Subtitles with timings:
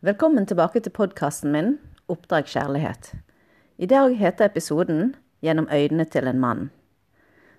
[0.00, 1.74] Velkommen tilbake til podkasten min
[2.08, 3.10] Oppdrag kjærlighet.
[3.76, 5.10] I dag heter episoden
[5.44, 6.70] Gjennom øynene til en mann.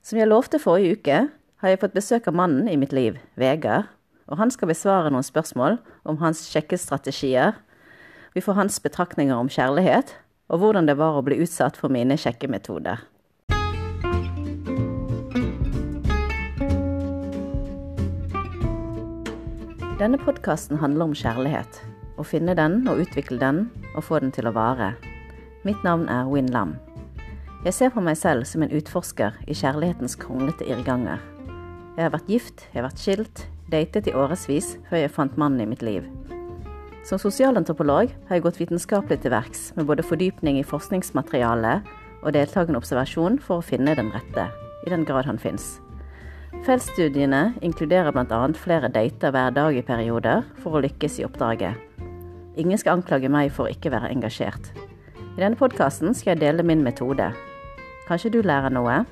[0.01, 1.19] Som jeg lovte forrige uke,
[1.61, 3.91] har jeg fått besøk av mannen i mitt liv, Vegard,
[4.25, 7.61] og han skal besvare noen spørsmål om hans kjekke strategier.
[8.33, 10.15] Vi får hans betraktninger om kjærlighet,
[10.49, 13.05] og hvordan det var å bli utsatt for mine kjekke metoder.
[20.01, 21.83] Denne podkasten handler om kjærlighet.
[22.21, 23.63] Å finne den og utvikle den,
[23.95, 24.91] og få den til å vare.
[25.65, 26.75] Mitt navn er Win Lam.
[27.65, 31.17] Jeg ser på meg selv som en utforsker i kjærlighetens kronglete irrganger.
[31.95, 33.43] Jeg har vært gift, jeg har vært skilt,
[33.73, 36.05] datet i årevis før jeg fant mannen i mitt liv.
[37.09, 41.79] Som sosialantropolog har jeg gått vitenskapelig til verks med både fordypning i forskningsmateriale
[42.21, 44.51] og deltakende observasjon for å finne den rette,
[44.85, 45.79] i den grad han fins.
[46.67, 48.43] Feltstudiene inkluderer bl.a.
[48.53, 51.87] flere dater hver dag i perioder for å lykkes i oppdraget.
[52.59, 54.73] Ingen skal anklage meg for ikke være engasjert.
[55.37, 57.29] I denne podkasten skal jeg dele min metode.
[58.09, 59.05] Kanskje du lærer noe?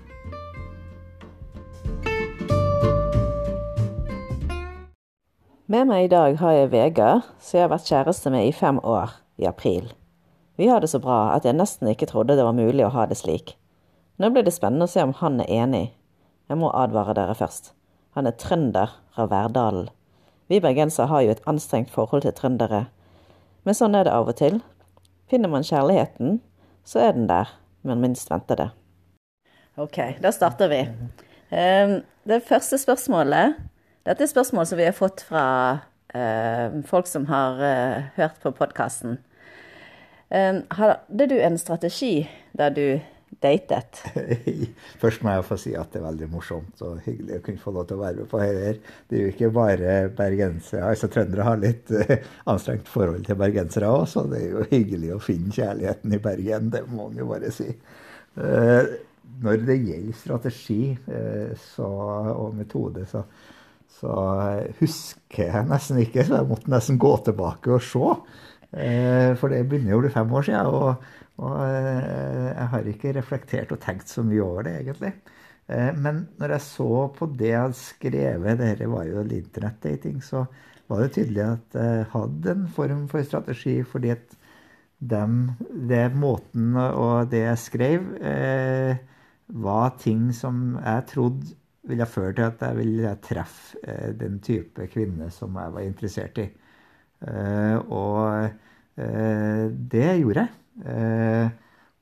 [5.69, 8.81] Med meg i dag har jeg Vegard, som jeg har vært kjæreste med i fem
[8.83, 9.87] år, i april.
[10.59, 13.05] Vi har det så bra at jeg nesten ikke trodde det var mulig å ha
[13.07, 13.55] det slik.
[14.19, 15.85] Nå blir det spennende å se om han er enig.
[16.51, 17.71] Jeg må advare dere først.
[18.17, 19.87] Han er trønder fra Verdalen.
[20.49, 22.87] Vi bergensere har jo et anstrengt forhold til trøndere.
[23.67, 24.59] Men sånn er det av og til.
[25.29, 26.39] Finner man kjærligheten,
[26.87, 27.51] så er den der,
[27.85, 28.69] men minst venter det.
[29.79, 30.81] Ok, da starter vi.
[31.55, 33.55] Ehm, det første spørsmålet
[34.05, 35.45] Dette er spørsmål som vi har fått fra
[36.15, 39.19] eh, folk som har eh, hørt på podkasten.
[40.33, 42.99] Ehm, hadde du en strategi der du
[43.43, 43.99] datet?
[45.01, 47.73] Først må jeg få si at det er veldig morsomt og hyggelig å kunne få
[47.75, 48.95] lov til å være med på dette.
[49.09, 50.87] Det er jo ikke bare bergensere.
[50.91, 52.15] altså Trøndere har litt uh,
[52.51, 56.73] anstrengt forhold til bergensere òg, så det er jo hyggelig å finne kjærligheten i Bergen.
[56.73, 57.69] Det må man jo bare si.
[58.39, 58.83] Uh,
[59.39, 61.87] når det gjelder strategi uh, så,
[62.33, 63.23] og metode, så,
[63.99, 64.17] så,
[64.81, 66.27] husker jeg nesten ikke.
[66.27, 68.13] Så jeg måtte nesten gå tilbake og se.
[68.69, 70.67] For det begynner jo å bli fem år siden.
[70.69, 75.13] og og eh, jeg har ikke reflektert og tenkt så mye over det, egentlig.
[75.71, 80.45] Eh, men når jeg så på det jeg hadde skrevet, dette var jo internettdating, så
[80.89, 84.35] var det tydelig at jeg hadde en form for strategi, fordi at
[84.99, 85.53] dem,
[85.89, 88.97] det måten og det jeg skrev, eh,
[89.49, 91.55] var ting som jeg trodde
[91.89, 96.41] ville føre til at jeg ville treffe eh, den type kvinne som jeg var interessert
[96.43, 96.47] i.
[97.27, 98.49] Eh, og
[98.99, 100.55] eh, det gjorde jeg.
[100.85, 101.49] Eh,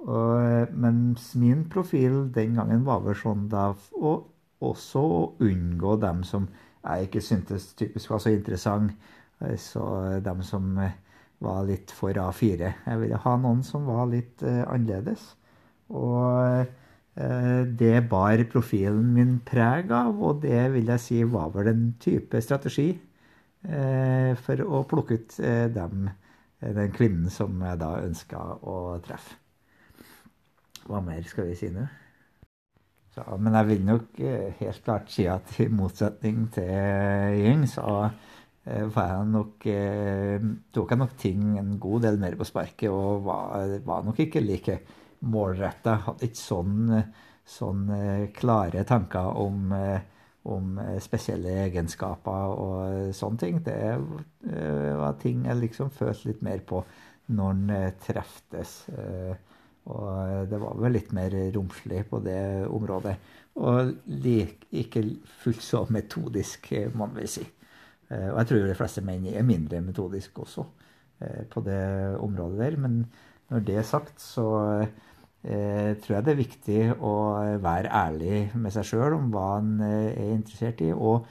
[0.06, 4.28] og, mens min profil den gangen var vel sånn da og
[4.68, 6.48] også å unngå dem som
[6.84, 8.94] jeg ikke syntes typisk var så interessant.
[9.42, 9.84] Eh, så
[10.24, 10.96] dem som eh,
[11.44, 12.72] var litt for A4.
[12.86, 15.34] Jeg ville ha noen som var litt eh, annerledes.
[15.94, 16.66] Og
[17.18, 21.84] eh, det bar profilen min preg av, og det vil jeg si var vel en
[22.02, 25.38] type strategi eh, for å plukke ut
[25.74, 26.10] dem
[26.62, 29.38] den kvinnen som jeg da ønska å treffe.
[30.88, 31.84] Hva mer skal vi si nå?
[33.18, 37.88] Så, men jeg vil nok eh, helt klart si at i motsetning til Ying, så
[38.06, 43.26] eh, jeg nok, eh, tok jeg nok ting en god del mer på sparket og
[43.26, 44.78] var, var nok ikke like
[45.28, 45.98] målretta.
[46.06, 46.94] Hadde ikke sånn,
[47.58, 47.90] sånn
[48.38, 49.74] klare tanker om
[50.48, 53.60] om eh, spesielle egenskaper og sånne ting.
[53.66, 56.82] Det eh, var ting jeg liksom følte litt mer på
[57.36, 58.80] når en eh, treftes.
[59.88, 63.14] Og det var vel litt mer romslig på det området.
[63.64, 65.04] Og like, ikke
[65.44, 67.46] fullt så metodisk, må man vel si.
[68.10, 70.66] Og jeg tror de fleste menn er mindre metodiske også
[71.54, 71.80] på det
[72.20, 72.78] området der.
[72.84, 73.00] Men
[73.50, 74.46] når det er sagt, så
[74.82, 74.88] eh,
[75.44, 77.14] tror jeg det er viktig å
[77.64, 81.28] være ærlig med seg sjøl om hva en eh, er interessert i, og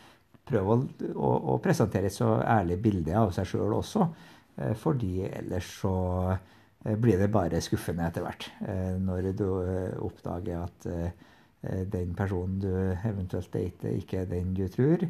[0.46, 4.06] prøve å, å, å presentere et så ærlig bilde av seg sjøl også.
[4.56, 5.94] Eh, fordi ellers så
[6.32, 8.48] eh, blir det bare skuffende etter hvert.
[8.66, 10.92] Eh, når du eh, oppdager at
[11.66, 12.68] den personen du
[13.08, 15.00] eventuelt dater, ikke er den du tror,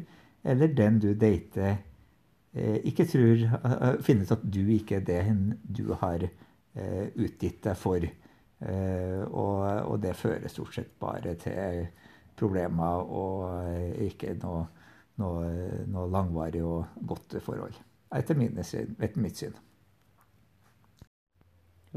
[0.47, 1.75] eller den du dater,
[2.57, 3.43] ikke tror
[4.01, 5.19] Finner ut at du ikke er det
[5.77, 6.23] du har
[7.13, 8.07] utgitt deg for.
[8.59, 11.85] Eh, og, og, det fører stort sett bare til
[12.37, 14.65] problemer og ikke noe,
[15.21, 15.51] noe,
[15.89, 17.77] noe langvarig og godt forhold.
[18.15, 19.57] Etter, mine, etter mitt syn.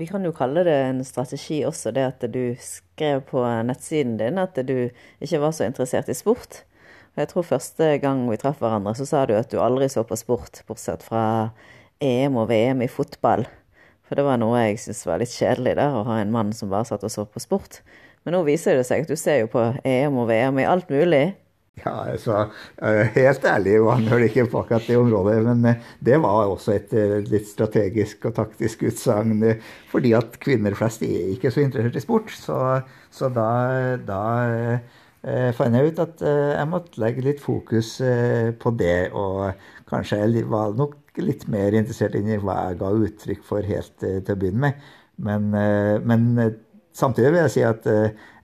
[0.01, 4.41] Vi kan jo kalle det en strategi også, det at du skrev på nettsiden din
[4.41, 4.89] at du
[5.21, 6.63] ikke var så interessert i sport.
[7.19, 10.17] Jeg tror første gang vi traff hverandre, så sa du at du aldri så på
[10.17, 11.51] sport, bortsett fra
[12.01, 13.45] EM og VM i fotball.
[14.11, 16.73] For det var noe jeg syntes var litt kjedelig der, å ha en mann som
[16.73, 17.79] bare satt og så på sport.
[18.27, 20.91] Men nå viser det seg at du ser jo på EM og VM i alt
[20.91, 21.29] mulig.
[21.79, 22.41] Ja, altså,
[23.15, 25.37] Helt ærlig var han ikke på akkurat det området.
[25.47, 29.47] Men eh, det var også et eh, litt strategisk og taktisk utsagn.
[29.93, 32.35] Fordi at kvinner flest er ikke så interessert i sport.
[32.35, 32.59] Så,
[33.15, 33.49] så da,
[34.11, 34.25] da
[35.23, 37.97] eh, fant jeg ut at jeg måtte legge litt fokus
[38.61, 39.11] på det.
[39.13, 39.53] Og
[39.91, 44.35] kanskje jeg var nok litt mer interessert i hva jeg ga uttrykk for helt til
[44.35, 44.91] å begynne med.
[45.21, 45.51] Men,
[46.09, 46.55] men
[46.97, 47.89] samtidig vil jeg si at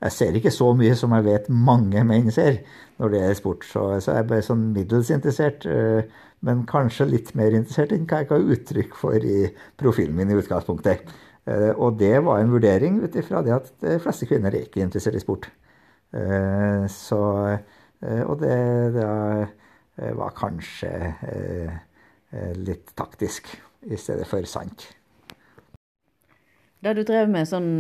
[0.06, 2.60] jeg ser ikke så mye som jeg vet mange menn ser
[3.00, 3.66] når det er sport.
[3.66, 6.08] Så, så jeg ble sånn middels interessert, eh,
[6.46, 9.46] men kanskje litt mer interessert enn hva jeg ga uttrykk for i
[9.80, 11.06] profilen min i utgangspunktet.
[11.46, 14.84] Eh, og det var en vurdering ut ifra det at de fleste kvinner er ikke
[14.84, 15.48] interessert i sport.
[16.16, 17.20] Eh, så,
[18.00, 18.56] og det,
[18.96, 19.06] det
[20.16, 20.92] var kanskje
[22.60, 23.48] litt taktisk
[23.86, 24.88] i stedet for sant.
[26.84, 27.70] Da du drev med sånn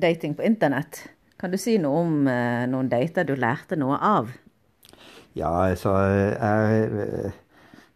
[0.00, 1.04] dating på internett,
[1.42, 4.28] kan du si noe om eh, noen dater du lærte noe av?
[5.34, 7.32] Ja, altså jeg,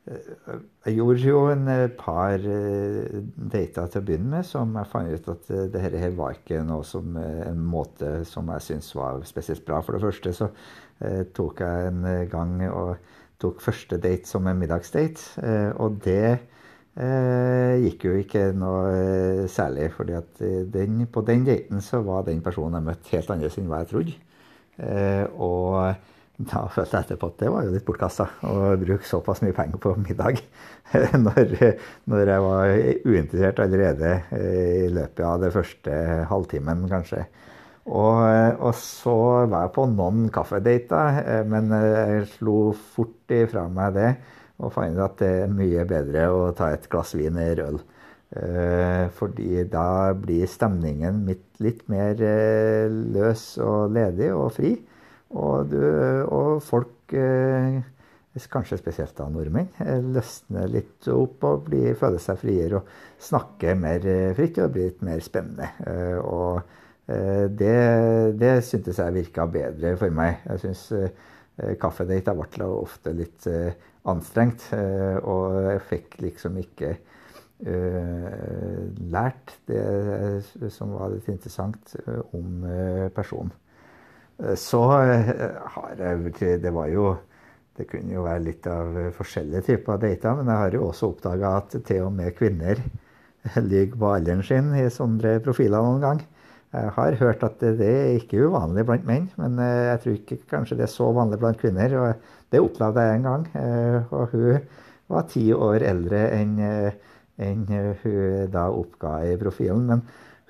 [0.07, 5.11] jeg gjorde jo en eh, par eh, dater til å begynne med som jeg fant
[5.11, 9.65] ut at det her var ikke noe som, en måte som jeg syntes var spesielt
[9.67, 9.83] bra.
[9.83, 10.51] For det første så
[11.37, 12.95] tok jeg en gang og
[13.43, 15.75] tok første date som en middagsdate.
[15.77, 16.39] og det
[16.97, 20.39] Eh, gikk jo ikke noe eh, særlig, fordi at
[20.73, 23.91] den, på den daten så var den personen jeg møtte, helt annerledes enn hva jeg
[23.91, 24.15] trodde.
[24.81, 29.41] Eh, og da følte jeg etterpå at det var jo litt bortkasta å bruke såpass
[29.45, 30.43] mye penger på middag
[31.25, 31.55] når,
[32.13, 32.73] når, jeg var
[33.07, 35.97] uinteressert allerede i løpet av det første
[36.31, 37.25] halvtimen, kanskje.
[37.87, 38.21] Og,
[38.61, 39.17] og, så
[39.47, 44.11] var jeg på noen kaffedater, men jeg slo fort ifra meg det
[44.57, 47.81] og fant at det er mye bedre å ta et glass vin øl.
[48.37, 54.75] Eh, fordi da blir stemningen mitt litt mer eh, løs og ledig og fri.
[55.35, 55.81] Og, du,
[56.31, 57.81] og folk, eh,
[58.53, 59.71] kanskje spesielt da nordmenn,
[60.13, 62.91] løsner litt opp og blir, føler seg friere og
[63.27, 64.05] snakker mer
[64.37, 65.71] fritt og blir litt mer spennende.
[66.21, 66.61] Og
[67.07, 67.79] det,
[68.37, 70.43] det syntes jeg virka bedre for meg.
[70.51, 70.83] Jeg syns
[71.81, 73.49] kaffedata ble ofte litt
[74.07, 74.69] anstrengt.
[74.77, 76.97] Eh, og jeg fikk liksom ikke
[77.57, 81.95] lært det som var litt interessant
[82.37, 82.67] om
[83.17, 83.55] personen.
[84.37, 87.17] Så har jeg Det var jo
[87.77, 91.57] Det kunne jo være litt av forskjellige typer dater, men jeg har jo også oppdaga
[91.59, 92.81] at til og med kvinner
[93.71, 96.23] lyver på alderen sin i sånne profiler noen gang.
[96.73, 100.79] Jeg har hørt at det, er ikke uvanlig blant menn, men jeg tror ikke kanskje
[100.81, 101.99] det er så vanlig blant kvinner.
[102.01, 103.47] og det opplevde jeg en gang.
[103.59, 104.59] Eh, og hun
[105.13, 106.93] var ti år eldre enn eh,
[107.37, 109.85] enn hun da oppga i profilen.
[109.91, 110.03] Men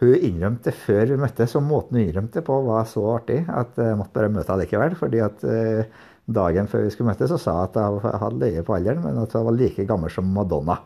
[0.02, 3.96] hun innrømte før vi møttes, og måten hun innrømte på var så artig at jeg
[3.96, 4.98] måtte bare møte henne likevel.
[4.98, 8.66] fordi at eh, dagen før vi skulle møtes, så sa hun at jeg hadde løyet
[8.66, 10.80] på alderen, men at hun var like gammel som Madonna.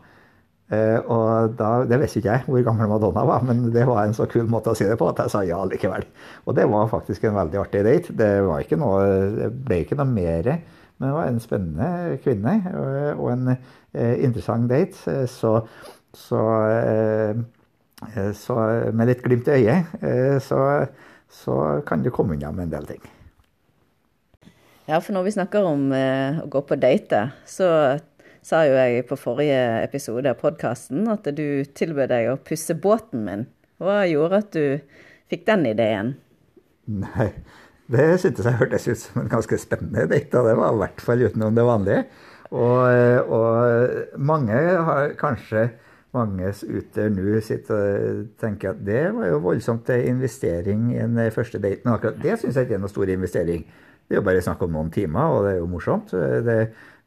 [1.11, 4.29] og da, Det visste ikke jeg hvor gammel Madonna var, men det var en så
[4.31, 6.05] kul måte å si det på at jeg sa ja likevel.
[6.45, 8.13] Og det var faktisk en veldig artig date.
[8.15, 9.01] Det, var ikke noe,
[9.35, 10.53] det ble ikke noe mer
[11.01, 12.51] men det var en spennende kvinne
[13.17, 14.99] og en eh, interessant date.
[15.09, 15.55] Eh, så,
[16.13, 17.39] så, eh,
[18.37, 18.57] så
[18.93, 20.59] med litt glimt i øyet så,
[21.29, 21.55] så,
[21.87, 23.03] kan du komme unna med en del ting.
[24.89, 27.67] Ja, for når vi snakker om å gå på date, så
[28.41, 33.25] sa jo jeg på forrige episode av podkasten at du tilbød deg å pusse båten
[33.27, 33.45] min.
[33.81, 34.65] Hva gjorde at du
[35.31, 36.15] fikk den ideen?
[36.89, 37.29] Nei,
[37.91, 41.05] det syntes jeg hørtes ut som en ganske spennende date, og det var i hvert
[41.05, 42.03] fall utenom det vanlige.
[42.51, 44.57] Og, og mange
[44.89, 45.69] har kanskje
[46.15, 51.61] mange ute nå sitter og tenker at det var jo voldsomt investering i en første
[51.61, 51.81] date.
[51.85, 53.65] Men akkurat det syns jeg ikke er noe stor investering.
[54.07, 56.11] Det er jo bare snakk om noen timer, og det er jo morsomt.
[56.47, 56.57] Det,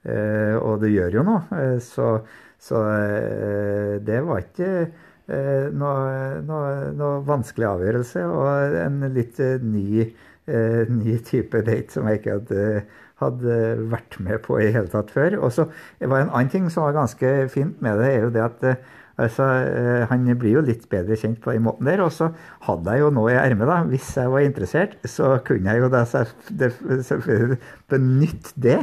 [0.08, 1.64] eh, og det gjør jo noe.
[1.84, 2.11] Så,
[2.56, 10.06] så eh, det var ikke eh, noe, noe, noe vanskelig avgjørelse, og en litt ny
[10.46, 12.84] eh, ny type date som jeg ikke hadde,
[13.25, 13.61] hadde
[13.93, 15.38] vært med på i hele tatt før.
[15.40, 15.69] Og så
[16.00, 18.83] var En annen ting som var ganske fint med det, er jo det at eh,
[19.16, 22.02] altså, eh, han blir jo litt bedre kjent på den måten der.
[22.04, 22.31] Og så
[22.69, 23.81] hadde jeg jo noe i ermet, da.
[23.88, 27.61] Hvis jeg var interessert, så kunne jeg jo da selvfølgelig
[27.93, 28.81] benytte det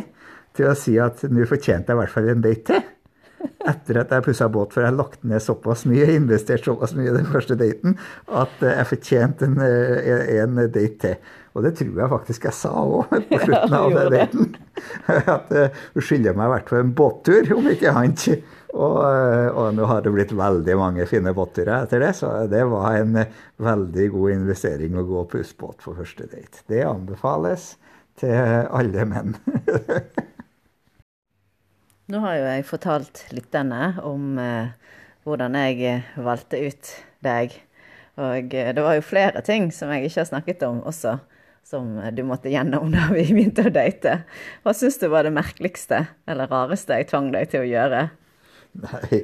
[0.58, 2.90] til å si at nå fortjente jeg i hvert fall en date til
[3.68, 7.12] etter at jeg pussa båt, for jeg har lagt ned såpass mye, investert såpass mye
[7.12, 11.32] i den første daten, at jeg fortjente en, en date til.
[11.52, 14.56] Og det tror jeg faktisk jeg sa òg på slutten av den daten.
[15.36, 18.26] At hun skylder meg i hvert fall en båttur, om ikke annet.
[18.72, 23.02] Og, og nå har det blitt veldig mange fine båtturer etter det, så det var
[23.02, 23.20] en
[23.60, 26.64] veldig god investering å gå på husbåt på første date.
[26.72, 27.74] Det anbefales
[28.22, 28.32] til
[28.72, 29.36] alle menn.
[32.12, 34.72] Nå har jo jeg fortalt lytterne om eh,
[35.24, 36.90] hvordan jeg valgte ut
[37.24, 37.54] deg.
[38.20, 41.20] Og eh, det var jo flere ting som jeg ikke har snakket om også,
[41.64, 44.22] som du måtte gjennom da vi begynte å date.
[44.64, 48.10] Hva syns du var det merkeligste eller rareste jeg tvang deg til å gjøre?
[48.82, 49.18] Nei,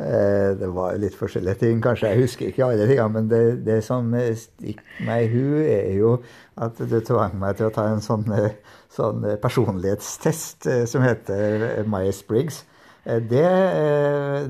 [0.00, 1.80] eh, det var litt forskjellige ting.
[1.84, 5.90] Kanskje jeg husker ikke alle tingene, men det, det som stikker meg i hu, er
[5.98, 6.14] jo
[6.56, 8.24] at du tvang meg til å ta en sånn,
[8.96, 12.62] sånn personlighetstest eh, som heter Myers-Briggs.
[12.64, 12.73] Eh,
[13.04, 13.44] det,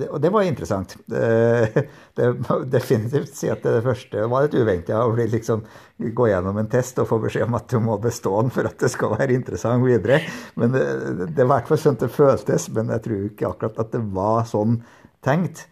[0.08, 0.96] og det var interessant.
[2.14, 5.64] Det må definitivt si at det første var litt uventa å liksom,
[5.98, 8.78] gå gjennom en test og få beskjed om at du må bestå den for at
[8.78, 10.20] det skal være interessant videre.
[10.54, 10.84] Men det,
[11.32, 14.04] det er i hvert fall sånn det føltes, men jeg tror ikke akkurat at det
[14.14, 14.78] var sånn
[15.26, 15.66] tenkt.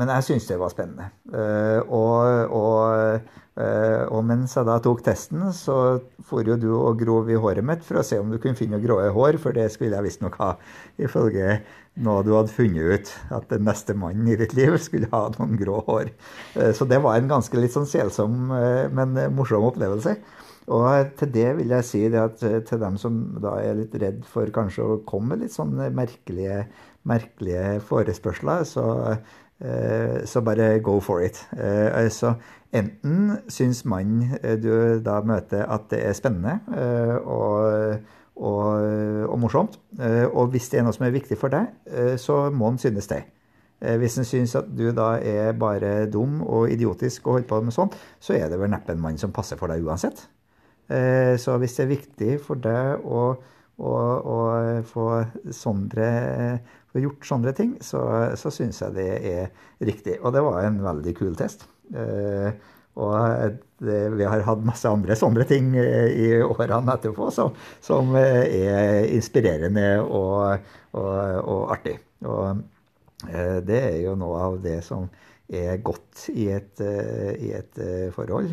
[0.00, 1.10] Men jeg syntes det var spennende.
[1.92, 3.20] Og, og
[3.60, 5.74] Uh, og mens jeg da tok testen, så
[6.24, 8.78] for jo du og grov i håret mitt for å se om du kunne finne
[8.80, 10.52] grå hår, for det skulle jeg visstnok ha,
[11.02, 11.58] ifølge
[12.00, 15.58] noe du hadde funnet ut, at den neste mannen i ditt liv skulle ha noen
[15.60, 16.12] grå hår.
[16.54, 18.54] Uh, så det var en ganske litt sånn selsom,
[18.94, 20.14] men morsom opplevelse.
[20.70, 24.48] Og til det vil jeg si at til dem som da er litt redd for
[24.54, 26.62] kanskje å komme med litt sånne merkelige,
[27.10, 28.84] merkelige forespørsler, så,
[29.60, 31.36] så bare go for it.
[31.52, 32.34] Altså,
[32.70, 34.70] Enten syns mannen eh, du
[35.02, 37.96] da møter at det er spennende eh, og,
[38.36, 38.84] og,
[39.26, 41.72] og, morsomt, eh, og hvis det er noe som er viktig for deg,
[42.20, 43.24] så må han synes det.
[43.80, 47.74] Hvis han syns at du da er bare dum og idiotisk og holder på med
[47.74, 50.20] sånt, så er det vel neppe en mann som passer for deg uansett.
[51.40, 53.22] Så hvis det er viktig for deg å,
[53.80, 53.94] å,
[54.34, 55.06] og få,
[55.54, 56.10] sånne,
[56.92, 58.02] få, gjort sånne ting, så,
[58.38, 59.48] så syns jeg det er
[59.86, 60.18] riktig.
[60.20, 61.66] Og det var en veldig kul test.
[61.94, 62.52] Eh,
[63.00, 68.12] og det, vi har hatt masse andre sånne ting eh, i årene etterpå som, som
[68.18, 70.68] eh, er inspirerende og,
[70.98, 71.96] og, og artig.
[72.26, 72.62] Og
[73.20, 75.04] det er jo noe av det som
[75.50, 77.80] er godt i et, i et
[78.14, 78.48] forhold.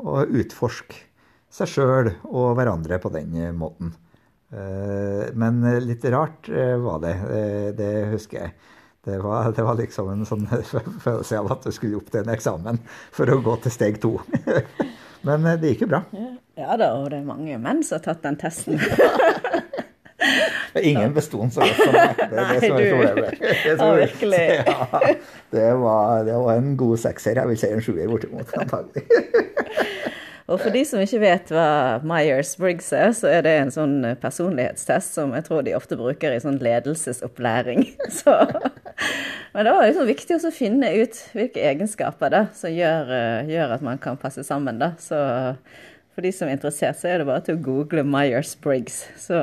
[0.00, 0.96] Å utforske
[1.54, 3.92] seg sjøl og hverandre på den måten.
[4.50, 7.12] Men litt rart var det.
[7.78, 8.54] Det husker jeg.
[9.04, 10.46] Det var, det var, liksom en sånn
[11.04, 12.80] følelse av at du skulle opp til en eksamen
[13.16, 14.18] for å gå til steg to.
[15.26, 16.02] Men eh, det gikk jo bra.
[16.60, 18.80] Ja da, og det er mange menn som har tatt den testen.
[20.80, 22.20] Ingen besto den så godt som meg.
[22.20, 23.40] Det er det som er problemet.
[23.66, 24.44] Ja, virkelig.
[24.68, 25.00] Ja,
[25.56, 27.40] det, var, det var en god sekser.
[27.40, 29.02] Jeg vil si en sjuer bortimot, antagelig.
[30.50, 35.14] Og for de som ikke vet hva Myers-Briggs er, så er det en sånn personlighetstest
[35.14, 37.84] som jeg tror de ofte bruker i sånn ledelsesopplæring.
[38.18, 38.34] Så,
[39.54, 43.76] men det var liksom viktig å finne ut hvilke egenskaper da, som gjør, eh, gjør,
[43.76, 44.82] at man kan passe sammen.
[44.82, 44.96] Da.
[44.98, 45.22] Så
[46.16, 49.04] for de som er interessert, så er det bare til å google Myers-Briggs.
[49.22, 49.38] Så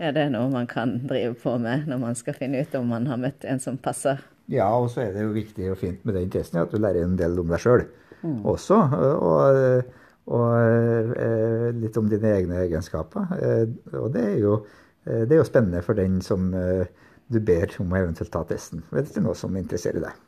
[0.00, 3.10] er det noe man kan drive på med når man skal finne ut om man
[3.10, 4.22] har møtt en som passer.
[4.50, 7.02] Ja, og så er det jo viktig og fint med den testen at du lærer
[7.02, 7.82] en del om deg sjøl
[8.22, 8.44] mm.
[8.46, 8.78] også.
[9.18, 9.98] og
[10.30, 13.32] og eh, litt om dine egne egenskaper.
[13.40, 13.64] Eh,
[13.98, 14.60] og det er, jo,
[15.06, 16.52] eh, det er jo spennende for den som
[17.30, 18.84] du ber om å eventuelt ta testen.
[18.90, 20.26] Hvis det er noe som interesserer deg.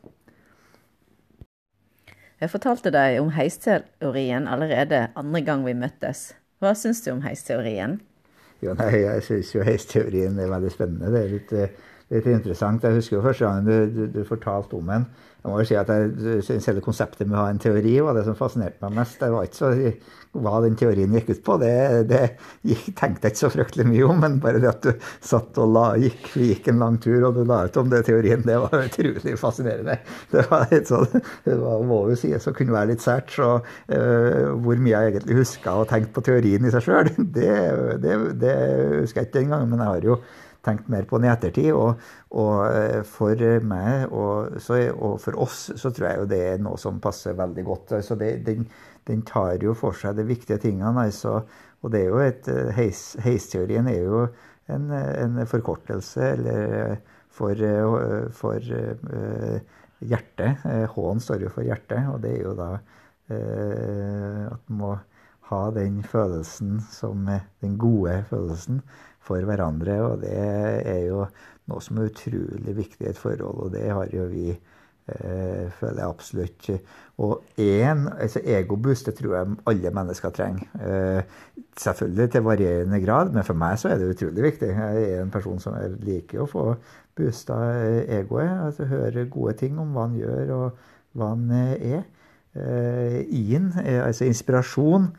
[2.42, 6.32] Jeg fortalte deg om heisteorien allerede andre gang vi møttes.
[6.62, 8.00] Hva syns du om heisteorien?
[8.62, 11.10] Jo, nei, jeg syns jo heisteorien er veldig spennende.
[11.14, 11.78] Det er litt,
[12.10, 12.82] litt interessant.
[12.82, 15.06] Jeg husker jo første gang du, du, du fortalte om den.
[15.42, 18.14] Jeg må jo si at jeg synes hele konseptet med å ha en teori var
[18.14, 19.18] det som fascinerte meg mest.
[19.18, 19.70] Det var ikke så
[20.32, 21.56] hva den teorien gikk ut på.
[21.60, 21.72] Det,
[22.08, 22.20] det
[22.96, 25.84] tenkte jeg ikke så fryktelig mye om, men bare det at du satt og la,
[26.00, 29.34] gikk, gikk en lang tur og du la ut om det teorien, det var utrolig
[29.40, 29.98] fascinerende.
[30.32, 33.34] Det var litt sånn, det var, må jo sies å kunne være litt sært.
[33.34, 37.52] Så uh, hvor mye jeg egentlig huska og tenkte på teorien i seg sjøl, det,
[38.04, 38.56] det, det
[39.02, 39.68] husker jeg ikke engang.
[39.68, 40.20] Men jeg har jo
[40.64, 41.70] tenkt mer på den i ettertid.
[41.74, 42.00] Og,
[42.38, 46.62] og eh, for meg og, så, og, for oss så tror jeg jo det er
[46.62, 47.96] noe som passer veldig godt.
[47.98, 48.66] Altså det, den,
[49.08, 51.06] den, tar jo for seg de viktige tingene.
[51.08, 51.40] Altså,
[51.82, 54.26] og det er jo et eh, heis, Heisteorien er jo
[54.72, 56.98] en, en forkortelse eller
[57.32, 57.56] for,
[58.36, 60.60] for uh, hjertet.
[60.92, 62.74] H-en står jo for hjertet, og det er jo da
[63.32, 64.90] at man må
[65.48, 67.24] ha den følelsen som
[67.62, 68.82] den gode følelsen
[69.22, 69.98] for hverandre.
[70.06, 71.24] Og det er jo
[71.70, 74.50] noe som er utrolig viktig i et forhold, og det har jo vi
[75.08, 76.70] Eh, føler jeg absolutt.
[77.18, 80.68] Og én, altså egoboost, det tror jeg alle mennesker trenger.
[80.86, 81.22] Eh,
[81.76, 84.68] selvfølgelig til varierende grad, men for meg så er det utrolig viktig.
[84.68, 85.74] Jeg er en person som
[86.06, 86.66] liker å få
[87.18, 87.58] boosta
[88.08, 88.66] egoet.
[88.66, 90.84] Altså høre gode ting om hva han gjør og
[91.18, 92.02] hva han er.
[92.52, 95.10] I-en, altså inspirasjon.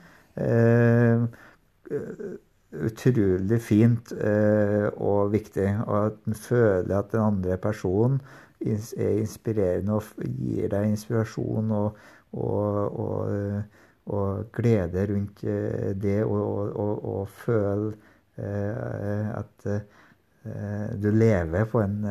[2.74, 5.68] Utrolig fint og viktig.
[5.86, 8.22] Og at en føler at den andre personen
[8.64, 11.98] er inspirerende og gir deg inspirasjon og,
[12.32, 13.64] og, og,
[14.06, 17.94] og glede rundt eh, det, og, og føle
[18.38, 22.02] eh, at eh, du lever på en,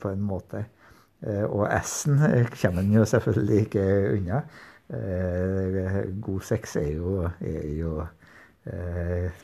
[0.00, 0.64] på en måte.
[1.26, 2.18] Og S-en
[2.60, 4.40] kommer en jo selvfølgelig ikke unna.
[6.22, 8.02] God sex er jo, er jo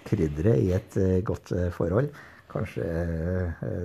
[0.04, 2.08] krydderet i et godt forhold.
[2.52, 2.86] Kanskje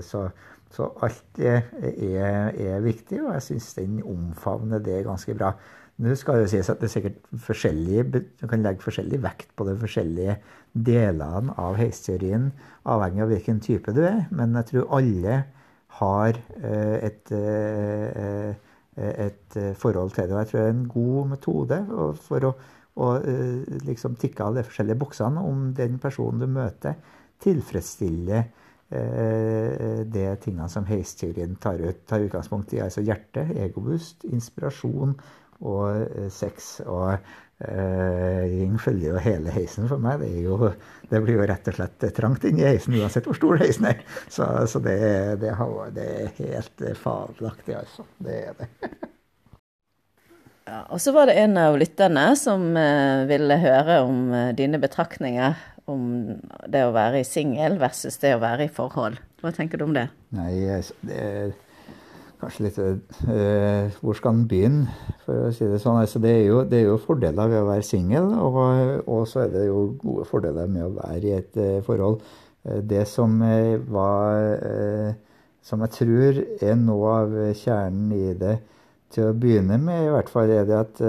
[0.03, 0.27] så
[0.73, 5.53] så alt er, er viktig, og jeg syns den omfavner det ganske bra.
[5.97, 8.03] Nå skal det sies at det er sikkert forskjellige,
[8.41, 10.37] Du kan legge forskjellig vekt på de forskjellige
[10.73, 12.51] delene av heisteorien,
[12.85, 14.27] avhengig av hvilken type du er.
[14.29, 15.39] Men jeg tror alle
[15.97, 18.53] har eh, et, eh,
[19.25, 20.35] et forhold til det.
[20.35, 21.81] Og jeg tror det er en god metode
[22.27, 22.53] for å,
[22.97, 23.11] å
[23.85, 26.97] liksom tikke av de forskjellige boksene om den personen du møter,
[27.43, 28.67] tilfredsstiller de
[30.07, 32.79] det tingene som heisteorien tar, ut, tar utgangspunkt i.
[32.79, 35.17] Altså hjerte, egobust, inspirasjon
[35.65, 36.77] og eh, sex.
[36.85, 37.17] Og
[37.57, 40.21] Ring følger jo hele heisen for meg.
[40.21, 40.69] Det, jo,
[41.09, 44.03] det, blir jo rett og slett trangt inni heisen uansett hvor stor heisen er.
[44.29, 44.99] Så, så det,
[45.41, 45.55] det,
[45.97, 48.05] det, er helt fabelaktig, altså.
[48.21, 48.69] Det er det.
[50.67, 54.79] ja, og så var det en av lytterne som uh, ville høre om uh, dine
[54.83, 55.55] betraktninger
[55.87, 56.33] om
[56.67, 59.15] det å være i singel versus det å være i forhold.
[59.39, 60.09] Hva tenker du om det?
[60.35, 60.51] Nei,
[61.07, 61.53] det er
[62.41, 64.91] kanskje litt uh, Hvor skal en begynne,
[65.23, 66.01] for å si det sånn.
[66.03, 68.59] Altså, det, er jo, det, er jo, fordeler ved å være singel, og,
[69.07, 72.19] og, så er det jo gode fordeler med å være i et uh, forhold.
[72.67, 73.37] Det som
[73.87, 75.13] var
[75.63, 78.57] Som jeg tror er noe av kjernen i det
[79.13, 81.03] til å begynne med, i hvert fall, er det at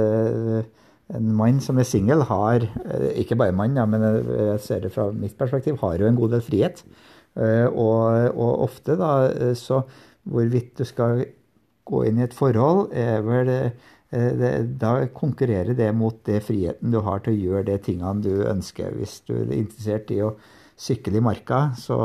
[1.16, 4.92] en mann som er singel, har eh, Ikke bare mann, ja, men jeg ser det
[4.94, 6.82] fra mitt perspektiv, har jo en god del frihet.
[7.38, 9.82] Eh, og, og ofte, da, eh, så
[10.28, 11.24] hvorvidt du skal
[11.88, 13.48] gå inn i et forhold, er vel
[14.08, 18.44] det, da konkurrerer det mot det friheten du har til å gjøre de tingene du
[18.48, 18.94] ønsker.
[18.96, 20.34] Hvis du er interessert i å
[20.80, 21.98] sykle i marka, så,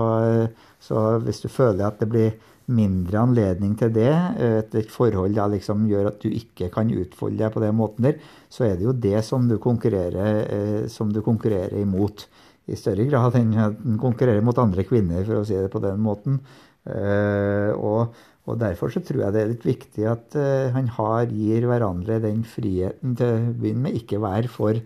[0.84, 2.36] så hvis du føler at det blir
[2.71, 7.41] mindre anledning til det, et, et forhold da liksom gjør at du ikke kan utfolde
[7.41, 8.19] deg på den måten der,
[8.52, 12.28] så er det jo det som du konkurrerer, eh, som du konkurrerer imot.
[12.71, 15.99] I større grad enn den konkurrerer mot andre kvinner, for å si det på den
[16.04, 16.39] måten.
[16.88, 18.15] Eh, og,
[18.47, 22.21] og derfor så tror jeg det er litt viktig at eh, han har, gir hverandre
[22.23, 24.80] den friheten til å begynne med, ikke være for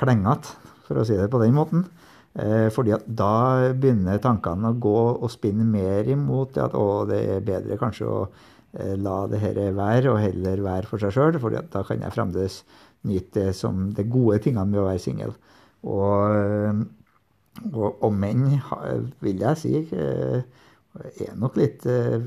[0.00, 1.86] klengete, for å si det på den måten.
[2.32, 7.20] Eh, fordi at da begynner tankene å gå og spinne mer imot at å, det
[7.28, 11.36] er bedre kanskje å eh, la det her være, og heller være for seg sjøl.
[11.42, 12.62] For da kan jeg fremdeles
[13.08, 15.36] nyte det som de gode tingene med å være singel.
[15.82, 16.82] Og, eh,
[17.68, 18.48] og, og, menn,
[19.20, 21.84] vil jeg si, er nok litt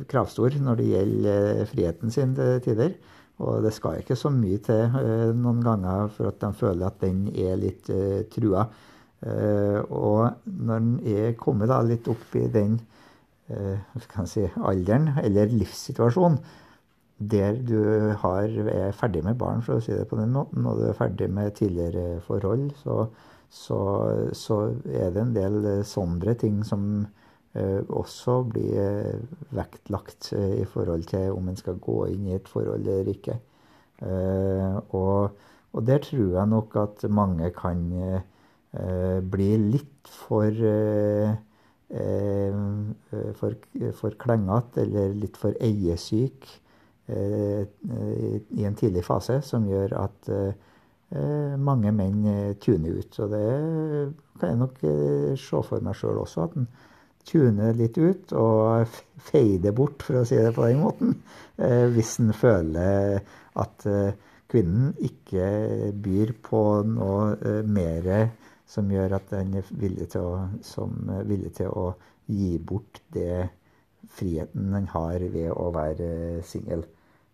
[0.10, 2.94] kravstor når det gjelder friheten sin til tider.
[3.42, 4.94] Og det skal ikke så mye til
[5.36, 7.90] noen ganger for at de føler at den er litt
[8.32, 8.68] trua.
[9.24, 12.78] Eh, og når en er kommet da litt opp i den
[13.50, 13.80] eh,
[14.28, 16.40] si, alderen, eller livssituasjonen,
[17.16, 17.80] der du
[18.22, 20.98] har, er ferdig med barn, for å si det på den måten, og du er
[20.98, 23.06] ferdig med tidligere forhold, så,
[23.48, 23.80] så,
[24.36, 24.60] så
[24.92, 27.06] er det en del sånne ting som
[27.56, 29.24] eh, også blir
[29.56, 33.40] vektlagt i forhold til om en skal gå inn i et forhold eller ikke.
[34.92, 35.38] Og,
[35.72, 38.35] og der tror jeg nok at mange kan Eh,
[39.32, 41.34] blir litt for eh,
[41.90, 42.54] eh,
[43.40, 43.58] for,
[43.96, 46.48] for klengete eller litt for eiesyk
[47.06, 50.30] i en tidlig fase, som gjør at
[51.62, 52.24] mange menn
[52.58, 53.20] tuner ut.
[53.22, 53.44] Og det
[54.42, 54.80] kan jeg nok
[55.38, 56.66] se for meg sjøl også, at en
[57.30, 58.98] tuner litt ut og
[59.30, 61.14] feider bort, for å si det på den måten,
[61.94, 63.22] hvis en føler
[63.54, 63.86] at
[64.50, 68.10] kvinnen ikke byr på noe mer
[68.70, 71.92] som gjør at en er villig til å, som er villig til å
[72.26, 73.48] gi bort det
[74.16, 76.10] friheten en har ved å være
[76.46, 76.86] singel.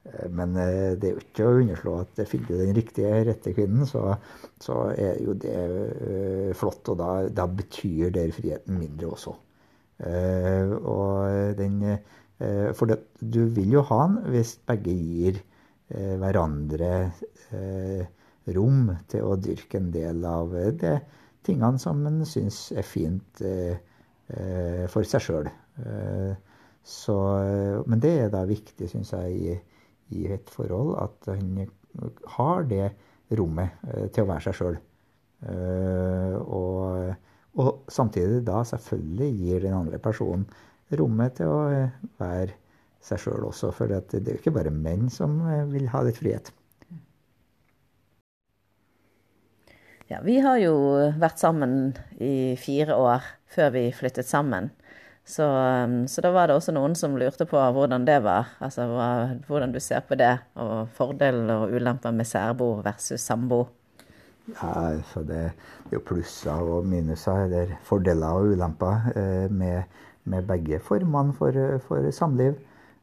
[0.04, 3.54] Eh, men eh, det er jo ikke å underslå at finner du den riktige, rette
[3.56, 4.16] kvinnen, så,
[4.62, 6.84] så er jo det eh, flott.
[6.94, 9.38] Og da, da betyr der friheten mindre også.
[10.02, 11.76] Og den,
[12.74, 15.36] for det, du vil jo ha den hvis begge gir
[15.92, 16.90] hverandre
[18.56, 20.96] rom til å dyrke en del av de
[21.46, 23.42] tingene som en syns er fint
[24.92, 25.50] for seg sjøl.
[27.86, 29.58] Men det er da viktig, syns jeg, i,
[30.16, 31.66] i, et forhold at han
[32.38, 32.88] har det
[33.38, 33.82] rommet
[34.14, 34.80] til å være seg sjøl.
[36.46, 37.12] Og,
[37.58, 40.46] og, samtidig da selvfølgelig gir den andre personen
[40.98, 41.62] rommet til å
[42.22, 42.54] være
[43.02, 43.72] seg sjøl også.
[43.76, 45.40] For det er jo ikke bare menn som
[45.72, 46.54] vil ha litt frihet.
[50.12, 50.74] Ja, vi har jo
[51.22, 54.68] vært sammen i fire år før vi flyttet sammen.
[55.24, 55.46] Så,
[56.12, 58.50] så, da var det også noen som lurte på hvordan det var.
[58.60, 58.90] Altså
[59.48, 63.62] hvordan du ser på det, og fordeler og ulemper med særbo versus sambo.
[64.50, 65.46] Ja, så det,
[65.86, 69.96] det er jo plusser og minuser, eller fordeler og ulemper eh, med,
[70.26, 71.56] med, begge formene for,
[71.88, 72.60] for samliv.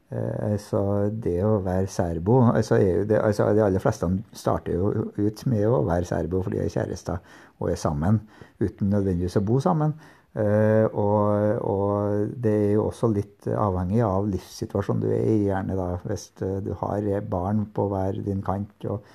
[0.09, 0.81] Eh, så
[1.13, 4.87] det å være serbo altså, det, altså, De aller fleste starter jo
[5.19, 7.19] ut med å være serbo fordi de er kjærester
[7.61, 8.17] og er sammen,
[8.57, 9.93] uten nødvendigvis å bo sammen.
[10.29, 15.39] Uh, og, og, det er jo også litt avhengig av livssituasjonen du er i.
[15.49, 19.09] Gjerne da hvis du har barn på hver din kant og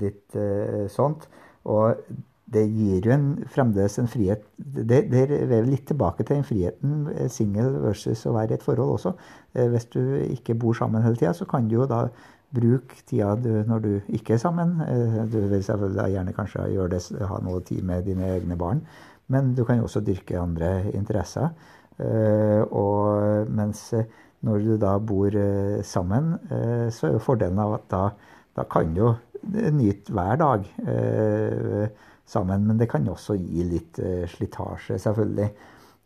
[0.00, 0.38] litt
[0.94, 1.26] sånt.
[1.68, 2.00] Og
[2.46, 7.08] det gir jo en, fremdeles en frihet Det, det er litt tilbake til den friheten
[7.14, 9.12] eh, singel versus å være i et forhold også.
[9.56, 12.06] Eh, hvis du ikke bor sammen hele tida, så kan du jo da
[12.54, 14.76] bruke tida du, når du ikke er sammen.
[14.86, 18.84] Eh, du vil selvfølgelig gjerne kanskje gjøre det, ha noe tid med dine egne barn,
[19.32, 21.50] men du kan jo også dyrke andre interesser.
[21.96, 23.86] Og mens
[24.44, 25.32] når du da bor
[25.82, 26.34] sammen,
[26.92, 28.02] så er jo fordelen av at da,
[28.54, 29.06] da kan du
[29.72, 30.68] nyte hver dag
[32.26, 32.66] sammen.
[32.66, 35.48] Men det kan også gi litt eh, slitasje, selvfølgelig.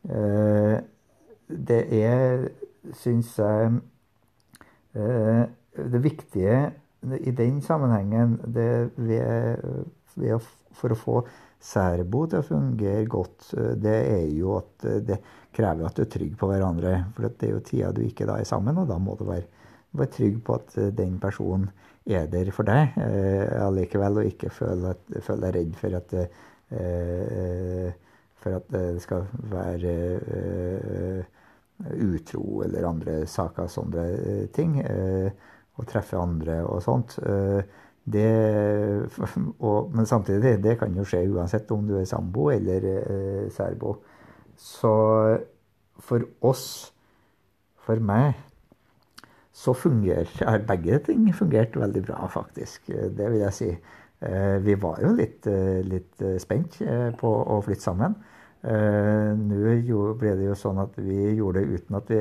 [0.09, 0.76] Eh,
[1.50, 2.46] det er,
[2.96, 3.72] syns jeg
[4.96, 5.42] eh,
[5.90, 6.61] Det viktige
[7.20, 11.14] i den sammenhengen ved, ved for å få
[11.61, 15.16] særbo til å fungere godt, det er jo at det
[15.56, 16.92] krever at du er trygg på hverandre.
[17.14, 19.46] For det er jo tida du ikke da er sammen, og da må du være,
[19.96, 21.70] være trygg på at den personen
[22.16, 27.90] er der for deg eh, allikevel, og ikke føle, deg redd for at, eh,
[28.40, 29.94] for at det skal være
[30.37, 31.38] eh,
[32.07, 34.09] utro eller andre saker, sånne
[34.53, 34.83] ting.
[35.81, 37.14] og treffe andre og sånt.
[38.12, 39.09] Det,
[39.66, 43.96] og, men samtidig, det kan jo skje uansett om du er sambo eller eh, særbo.
[44.57, 44.92] Så
[46.01, 46.64] for oss,
[47.81, 48.35] for meg,
[49.52, 52.86] så fungerer begge ting fungert veldig bra, faktisk.
[52.88, 53.70] Det vil jeg si.
[54.20, 56.76] Eh, vi var jo litt, eh, litt eh, spent
[57.20, 58.18] på å flytte sammen.
[58.60, 59.76] Nå
[60.20, 62.18] ble det jo sånn at vi gjorde det uten at vi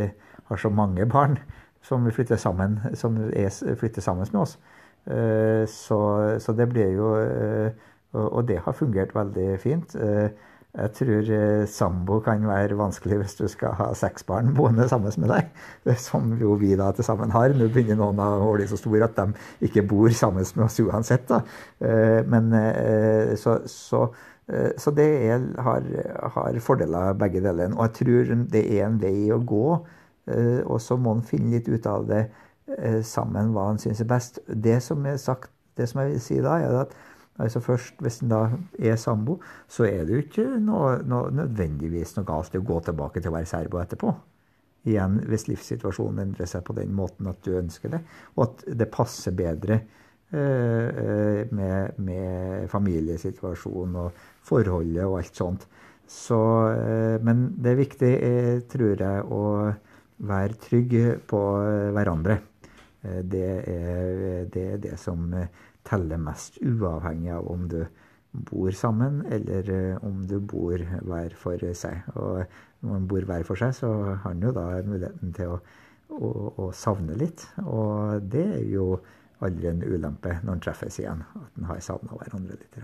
[0.47, 1.35] har så mange barn
[1.89, 4.55] som flytter sammen, som er, flytter sammen med oss.
[5.73, 5.97] Så,
[6.39, 7.07] så det ble jo
[8.13, 9.95] Og det har fungert veldig fint.
[10.69, 15.13] Jeg tror eh, sambo kan være vanskelig hvis du skal ha seks barn boende sammen
[15.17, 15.47] med deg.
[15.97, 17.55] Som jo vi da til sammen har.
[17.57, 21.25] Nå begynner noen å bli så store at de ikke bor sammen med oss uansett.
[21.31, 21.41] da.
[21.81, 24.05] Eh, men eh, så, så,
[24.77, 25.89] så det er, har,
[26.35, 27.73] har, fordeler begge deler.
[27.73, 29.65] Og jeg tror det er en vei å gå.
[30.29, 32.27] Og så må en finne litt ut av det
[33.09, 34.37] sammen hva en syns er best.
[34.45, 36.93] Det som er sagt, det som jeg vil si da, er at
[37.39, 38.41] Altså først, Hvis en da
[38.79, 42.79] er sambo, så er det jo ikke noe, noe, nødvendigvis noe galt i å gå
[42.83, 44.13] tilbake til å være serbo etterpå.
[44.89, 48.01] Igjen hvis livssituasjonen endrer seg på den måten at du ønsker det,
[48.35, 49.81] og at det passer bedre
[50.31, 55.67] eh, med, med, familiesituasjonen og forholdet og alt sånt.
[56.09, 56.39] Så,
[56.73, 59.43] eh, men det er viktig, eh, tror jeg, å
[60.29, 60.95] være trygg
[61.29, 61.41] på
[61.95, 62.39] hverandre.
[63.03, 65.29] Eh, det er, det er det som
[65.87, 67.83] teller mest, uavhengig av om du
[68.31, 72.09] bor sammen eller eh, om du bor hver for seg.
[72.15, 72.43] Og
[72.81, 75.61] når man bor hver for seg, så har man jo da muligheten til å,
[76.13, 76.33] å,
[76.65, 77.47] å, savne litt.
[77.65, 78.91] Og det er jo
[79.45, 82.77] aldri en ulempe når man treffes igjen, at man har savna hverandre litt.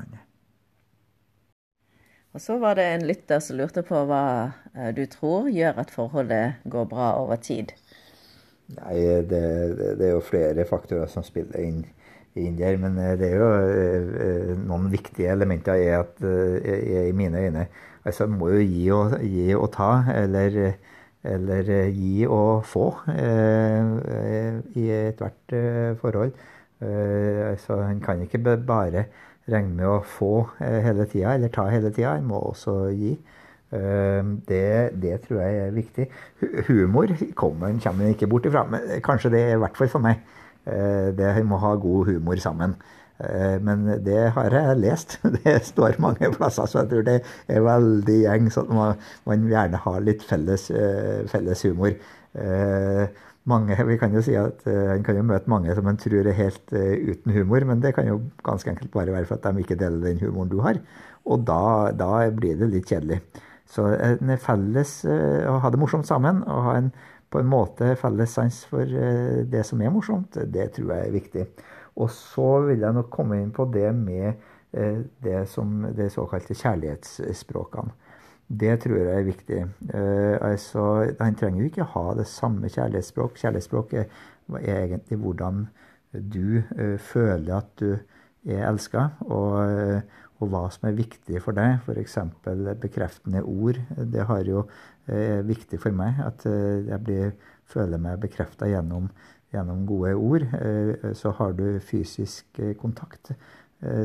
[2.35, 4.25] Og så var det en lytter som lurte på hva
[4.73, 7.75] eh, du tror gjør at forholdet går bra over tid.
[8.75, 8.97] Nei,
[9.29, 9.43] det,
[9.99, 11.83] det er jo flere faktorer som spiller inn
[12.35, 12.77] indier.
[12.77, 17.67] Men eh, det er jo eh, noen viktige elementer er at, er i mine øyne
[18.05, 20.57] altså må jo gi og, gi og ta, eller,
[21.25, 25.55] eller gi og få eh, i ethvert
[26.01, 26.35] forhold.
[26.85, 29.07] Altså, en kan ikke bare
[29.49, 32.13] regne med å få hele tida, eller ta hele tida.
[32.19, 33.15] En må også gi.
[33.71, 34.67] Det,
[35.01, 36.05] det, tror jeg er viktig.
[36.67, 38.67] Humor kommer en ikke bort ifra.
[38.69, 40.21] Men kanskje det er i hvert fall for meg
[40.65, 42.75] Det må ha god humor sammen.
[43.63, 45.19] Men det har jeg lest.
[45.37, 48.49] Det står mange plasser, så jeg tror det er veldig gjeng.
[48.51, 48.99] Så man,
[49.29, 50.67] man gjerne har litt felles,
[51.31, 51.95] felles humor.
[53.45, 56.35] Mange, vi kan jo si at En kan jo møte mange som en tror er
[56.35, 59.77] helt uten humor, men det kan jo ganske enkelt bare være for at de ikke
[59.79, 60.81] deler den humoren du har.
[61.25, 63.21] Og da, da blir det litt kjedelig.
[63.69, 66.91] Så en felles, å ha det morsomt sammen og ha en
[67.35, 71.15] på en måte felles sans for eh, det som er morsomt, det tror jeg er
[71.15, 71.45] viktig.
[71.99, 74.29] Og så vil jeg nok komme inn på det med
[74.71, 77.91] eh, det som de såkalte kjærlighetsspråkene.
[78.45, 79.59] Det tror jeg er viktig.
[79.89, 80.81] Uh, altså,
[81.17, 83.39] Han trenger jo ikke ha det samme kjærlighetsspråk.
[83.41, 84.03] Kjærlighetsspråk er,
[84.59, 85.63] er egentlig hvordan
[86.13, 87.95] du uh, føler at du
[88.45, 90.03] er elska, og,
[90.37, 91.81] og, hva som er viktig for deg.
[91.81, 92.19] F.eks.
[92.85, 93.81] bekreftende ord.
[93.97, 94.67] Det har jo
[95.07, 96.19] er viktig for meg.
[96.25, 97.33] At eh, jeg blir,
[97.69, 99.09] føler meg bekrefta gjennom,
[99.53, 100.47] gjennom, gode ord.
[100.59, 103.35] Eh, så har du fysisk eh, kontakt,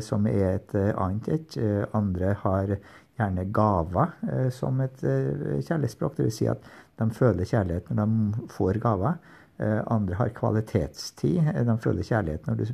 [0.05, 1.55] som er et annet et.
[1.97, 2.73] Andre har
[3.17, 6.19] gjerne gaver som et kjærlighetsspråk.
[6.19, 6.35] Dvs.
[6.37, 6.67] Si at
[6.99, 9.15] de føler kjærlighet når de får gaver.
[9.95, 11.39] Andre har kvalitetstid.
[11.55, 12.67] De føler kjærlighet når du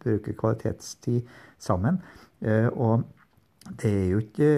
[0.00, 1.28] bruker kvalitetstid
[1.60, 2.00] sammen.
[2.72, 3.04] Og
[3.78, 4.48] det er jo ikke,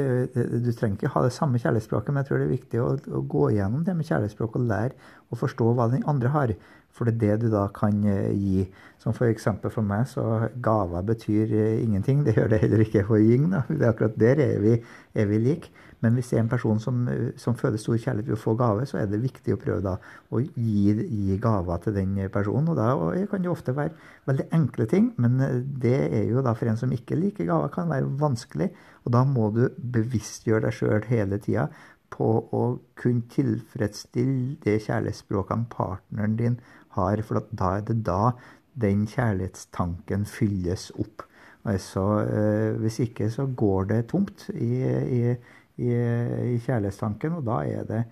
[0.64, 2.86] Du trenger ikke ha det samme kjærlighetsspråket, men jeg tror det er viktig å,
[3.18, 6.54] å gå igjennom det med kjærlighetsspråk og lære å forstå hva den andre har.
[6.92, 8.66] For det er det du da kan eh, gi.
[9.02, 9.16] Som.
[9.16, 9.32] For,
[9.72, 12.20] for meg, så gaver betyr eh, ingenting.
[12.26, 13.48] Det gjør det heller ikke for Ying.
[13.52, 13.64] da.
[13.68, 14.76] Det er akkurat der er vi,
[15.14, 15.72] er vi like.
[16.02, 17.04] Men hvis det er en person som,
[17.38, 19.92] som føler stor kjærlighet ved å få gave, så er det viktig å prøve da
[20.34, 22.72] å gi, gi gaver til den personen.
[22.72, 23.94] Og da og kan det ofte være
[24.26, 25.38] veldig enkle ting, men
[25.82, 28.72] det er jo da for en som ikke liker gaver, kan være vanskelig.
[29.06, 31.68] Og da må du bevisstgjøre deg sjøl hele tida
[32.12, 32.62] på å
[32.98, 36.58] kunne tilfredsstille det kjærlighetsspråkene partneren din
[36.96, 38.34] har, for da er det da
[38.82, 41.24] den kjærlighetstanken fylles opp.
[41.68, 45.34] Altså, eh, hvis ikke så går det tomt i, i
[45.80, 48.02] i, i kjærlighetstanken, og da er det,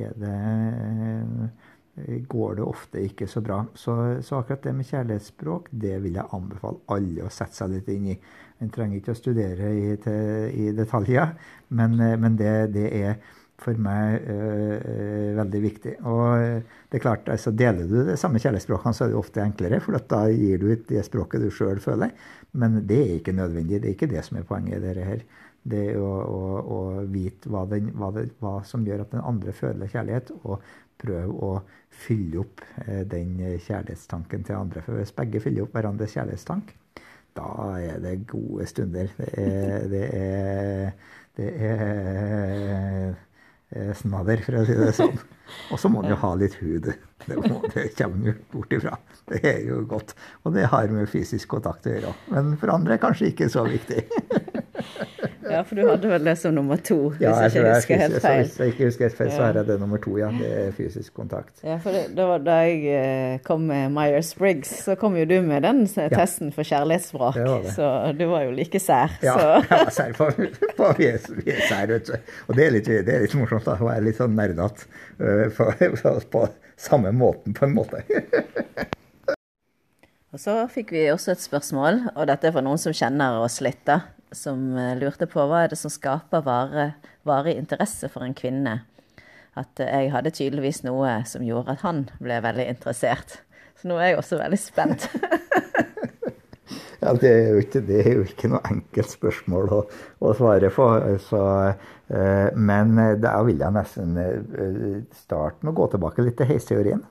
[0.00, 0.36] er det,
[2.00, 3.62] eh, går det ofte ikke så bra.
[3.74, 7.90] Så, så, akkurat det med kjærlighetsspråk det vil jeg anbefale alle å sette seg litt
[7.92, 8.16] inn i.
[8.60, 11.34] En trenger ikke å studere i, til, i detaljer,
[11.76, 13.20] men, eh, men det, det, er
[13.60, 15.90] for meg øh, veldig viktig.
[16.08, 19.82] Og det er klart, altså Deler du det samme kjærlighetsspråkene, så er det ofte enklere,
[19.84, 22.14] for da gir du ut det språket du sjøl føler.
[22.56, 23.82] Men det er ikke nødvendig.
[23.82, 25.24] Det er ikke det som er poenget i dette her.
[25.70, 29.54] Det å, å, å vite hva, den, hva, det, hva, som gjør at den andre
[29.56, 30.60] føler kjærlighet, og
[31.00, 31.52] prøve å
[32.02, 34.84] fylle opp eh, den kjærlighetstanken til andre.
[34.84, 36.74] For hvis begge fyller opp hverandres kjærlighetstank,
[37.38, 39.10] da er det gode stunder.
[39.16, 40.94] Det er, det er,
[41.38, 43.18] det er
[43.96, 45.18] snadder, for å si det sånn.
[45.70, 46.90] Og så må en jo ha litt hud.
[47.26, 48.96] Det, må, det kommer jo bort ifra.
[49.30, 50.14] Det er jo godt.
[50.44, 52.14] Og det har med fysisk kontakt å gjøre.
[52.34, 54.04] Men for andre kanskje ikke så viktig.
[55.50, 58.18] Ja, for du hadde vel det som nummer to, hvis ja, jeg ikke husker helt
[58.22, 58.42] feil.
[58.44, 60.28] Hvis jeg ikke husker helt feil, så er det nummer to, ja.
[60.36, 61.52] Det er fysisk kontakt.
[61.66, 65.66] Ja, for det, da, da jeg eh, kom med Myers-Briggs, så kom jo du med
[65.66, 67.40] den testen for kjærlighetsvrak.
[67.74, 69.16] Så du var jo like sær.
[69.26, 70.30] Ja, jeg var sær på,
[70.78, 72.32] på vi, er, vi er sær, vet du.
[72.46, 74.88] Og det er litt, det er litt morsomt da, å være litt sånn nerdete
[75.56, 76.46] på, på, på
[76.80, 78.06] samme måten, på en måte.
[80.30, 83.58] Og så fikk vi også et spørsmål, og dette er for noen som kjenner oss
[83.66, 83.96] litt, da
[84.32, 88.80] som eh, lurte på hva er det som skaper varig interesse for en kvinne.
[89.58, 93.40] At eh, jeg hadde tydeligvis noe som gjorde at han ble veldig interessert.
[93.80, 95.06] Så nå er jeg også veldig spent.
[97.02, 99.80] ja, det er, ikke, det er jo ikke noe enkelt spørsmål å,
[100.20, 100.88] å svare på.
[101.26, 101.42] Så,
[102.12, 104.20] eh, men da vil jeg nesten
[105.16, 107.02] starte med å gå tilbake litt til heisteorien.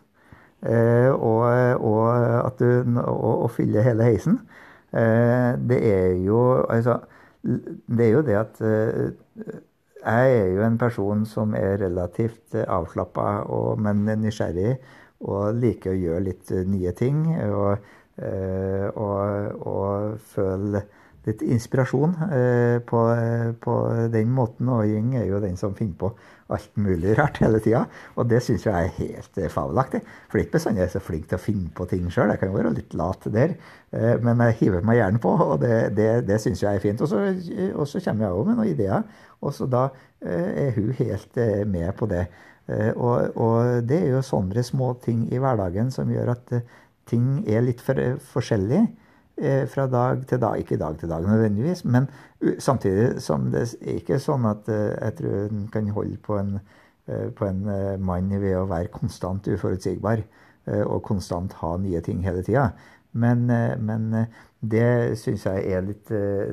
[0.60, 1.45] Og,
[1.88, 4.41] og, at du, og, og fylle hele heisen.
[4.91, 6.99] Eh, det er jo Altså,
[7.43, 9.12] det er jo det at eh,
[9.99, 13.43] jeg er jo en person som er relativt avslappa,
[13.75, 14.78] men nysgjerrig.
[15.19, 17.25] Og liker å gjøre litt nye ting.
[17.52, 17.89] Og,
[18.23, 20.86] eh, og, og føle
[21.28, 22.15] litt inspirasjon
[22.88, 23.02] på,
[23.60, 23.75] på,
[24.15, 24.71] den måten.
[24.71, 26.13] Og Ying er jo den som finner på
[26.54, 27.84] alt mulig rart hele tida.
[28.18, 30.02] Og det syns jeg er helt eh, fabelaktig.
[30.28, 32.34] For det er ikke bestandig jeg er så flink til å finne på ting sjøl.
[32.34, 33.56] Jeg kan jo være litt lat der.
[33.94, 37.04] Eh, men jeg hiver meg gjerne på, og det, det, det syns jeg er fint.
[37.06, 39.88] Og så, kommer jeg òg med noen ideer, og så da
[40.26, 42.28] eh, er hun helt med på det.
[42.70, 46.52] Og, og det er jo sånne små ting i hverdagen som gjør at
[47.10, 47.98] ting er litt for,
[48.30, 48.84] forskjellig.
[49.41, 50.60] Eh, fra dag til dag.
[50.60, 52.10] Ikke dag til dag nødvendigvis, men
[52.60, 56.58] samtidig som det er ikke sånn at eh, jeg tror en kan holde på en,
[57.08, 57.62] eh, på en
[58.04, 60.25] mann ved å være konstant uforutsigbar
[60.69, 62.67] og konstant ha nye ting hele tida.
[63.17, 63.47] Men,
[63.82, 64.12] men
[64.62, 66.12] det syns jeg er litt,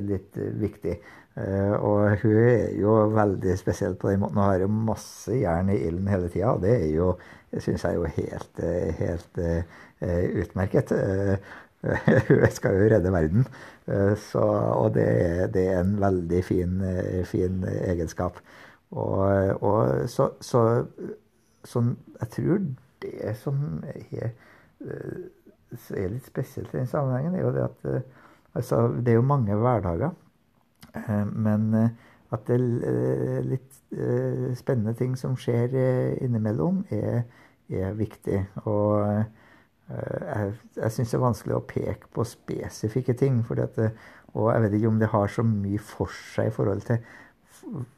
[0.09, 0.95] litt viktig.
[1.37, 4.39] Og hun er jo veldig spesiell på den måten.
[4.41, 6.55] Hun har jo masse jern i ilden hele tida.
[6.63, 7.11] Det er jo,
[7.61, 8.63] syns jeg jo helt,
[9.01, 9.41] helt
[10.41, 10.95] utmerket.
[12.31, 13.45] Hun skal jo redde verden.
[14.19, 16.81] Så, og det er, det er, en veldig fin,
[17.29, 18.41] fin egenskap.
[18.91, 20.85] Og, og så, så,
[21.65, 21.83] så,
[22.21, 22.59] jeg tror
[23.03, 24.31] det som er,
[24.81, 28.07] eh, er litt spesielt i den sammenhengen, er jo det at eh,
[28.55, 30.15] altså, Det er jo mange hverdager.
[30.97, 31.73] Eh, men
[32.35, 33.75] at det er litt
[34.59, 35.71] spennende ting som skjer
[36.25, 37.21] innimellom, er,
[37.71, 38.41] er viktig.
[38.67, 43.39] Og jeg, jeg syns det er vanskelig å peke på spesifikke ting.
[43.63, 43.79] At,
[44.35, 46.99] og jeg vet ikke om det har så mye for seg i forhold til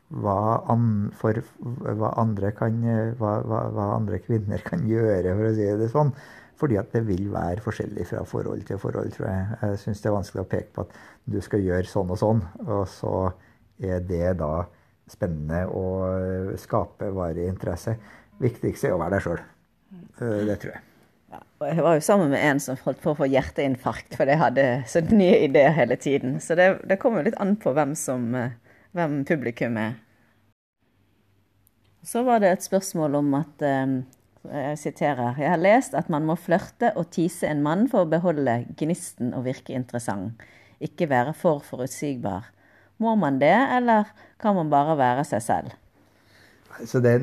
[0.09, 2.79] hva, an, for, hva, andre kan,
[3.19, 6.13] hva, hva, andre kvinner kan gjøre, for å si det sånn.
[6.59, 9.59] Fordi at det vil være forskjellig fra forhold til forhold, tror jeg.
[9.63, 10.97] Jeg syns det er vanskelig å peke på at
[11.31, 13.13] du skal gjøre sånn og sånn, og så
[13.79, 14.65] er det da
[15.09, 15.85] spennende å
[16.59, 17.95] skape varig interesse.
[18.43, 19.41] Viktigst er å være deg sjøl.
[19.95, 20.85] Eh, det tror jeg.
[21.29, 24.41] Ja, jeg var jo sammen med en som holdt på å få hjerteinfarkt fordi jeg
[24.41, 26.39] hadde så nye ideer hele tiden.
[26.41, 28.49] Så det, det kommer litt an på hvem som uh,
[28.97, 29.99] hvem publikum er.
[32.05, 33.99] Så var det et spørsmål om at eh,
[34.53, 35.35] Jeg siterer.
[35.39, 39.35] Jeg har lest at man må flørte og tise en mann for å beholde gnisten
[39.37, 40.41] og virke interessant.
[40.81, 42.49] Ikke være for forutsigbar.
[42.99, 44.11] Må man det, eller
[44.43, 45.77] kan man bare være seg selv?
[46.87, 47.17] Så det,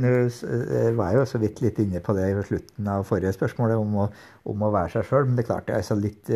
[0.98, 4.00] var jeg jo så vidt litt inne på det i slutten av forrige spørsmål, om
[4.04, 4.08] å,
[4.52, 5.30] om å være seg sjøl.
[5.30, 6.32] Men det klart det er altså litt,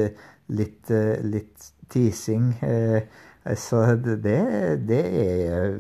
[0.56, 0.94] litt,
[1.28, 2.54] litt teasing.
[2.64, 3.02] Eh,
[3.60, 4.38] så det,
[4.88, 5.04] det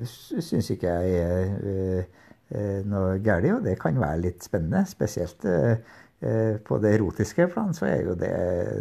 [0.10, 2.26] syns ikke jeg er eh,
[2.90, 4.86] noe galt, og det kan være litt spennende.
[4.90, 8.32] Spesielt eh, på det erotiske plan så er jo det,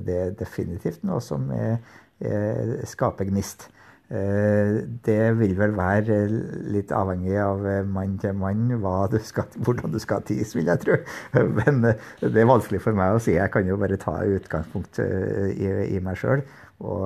[0.07, 1.77] det definitivt noe som er,
[2.19, 3.69] er, skaper gnist.
[4.09, 6.17] Eh, det vil vel være
[6.73, 10.97] litt avhengig av mann til mann du skal, hvordan du skal tis, vil jeg tro.
[11.61, 13.37] Men det er vanskelig for meg å si.
[13.37, 16.47] Jeg kan jo bare ta utgangspunkt i, i meg sjøl.
[16.79, 17.05] Og,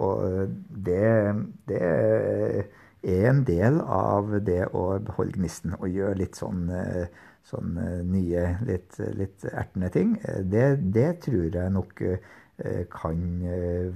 [0.00, 1.08] og det,
[1.68, 1.88] det,
[3.02, 6.66] er en del av det å beholde gnisten og gjøre litt sånn,
[7.48, 7.78] sånn
[8.10, 10.14] nye, litt, litt, ertende ting.
[10.20, 13.22] Det, det, tror jeg nok eh, kan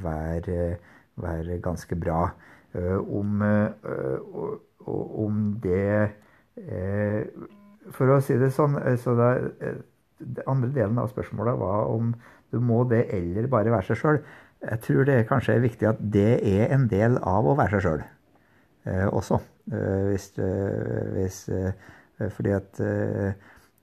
[0.03, 0.61] være,
[1.21, 2.31] være ganske bra.
[2.75, 4.19] Eh, om, eh,
[4.87, 6.11] om det
[7.95, 9.31] For å si det sånn så det,
[10.19, 12.13] det andre delen av spørsmålet var om
[12.55, 14.19] du må det eller bare være seg sjøl.
[14.65, 17.85] Jeg tror det kanskje er viktig at det er en del av å være seg
[17.85, 18.13] sjøl eh,
[18.87, 19.41] også.
[19.73, 21.73] Eh, hvis, eh, hvis, eh,
[22.31, 23.33] fordi at eh,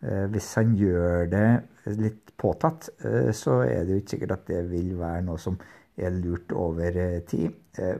[0.03, 2.89] eh, hvis han gjør det litt påtatt,
[3.33, 5.59] så er det jo ikke sikkert at det vil være noe som
[5.97, 7.53] er lurt over tid.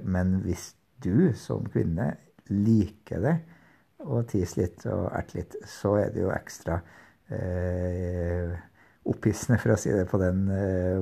[0.04, 2.16] men hvis du som kvinne
[2.50, 3.36] liker det,
[4.00, 6.80] og tis litt og ert litt, så er det jo ekstra
[9.06, 10.50] opphissende, for å si det på den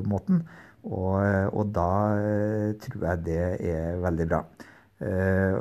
[0.03, 0.43] måten.
[0.83, 3.39] Og, og, da eh, tror jeg det
[3.71, 4.43] er veldig bra.
[4.99, 5.55] Eh,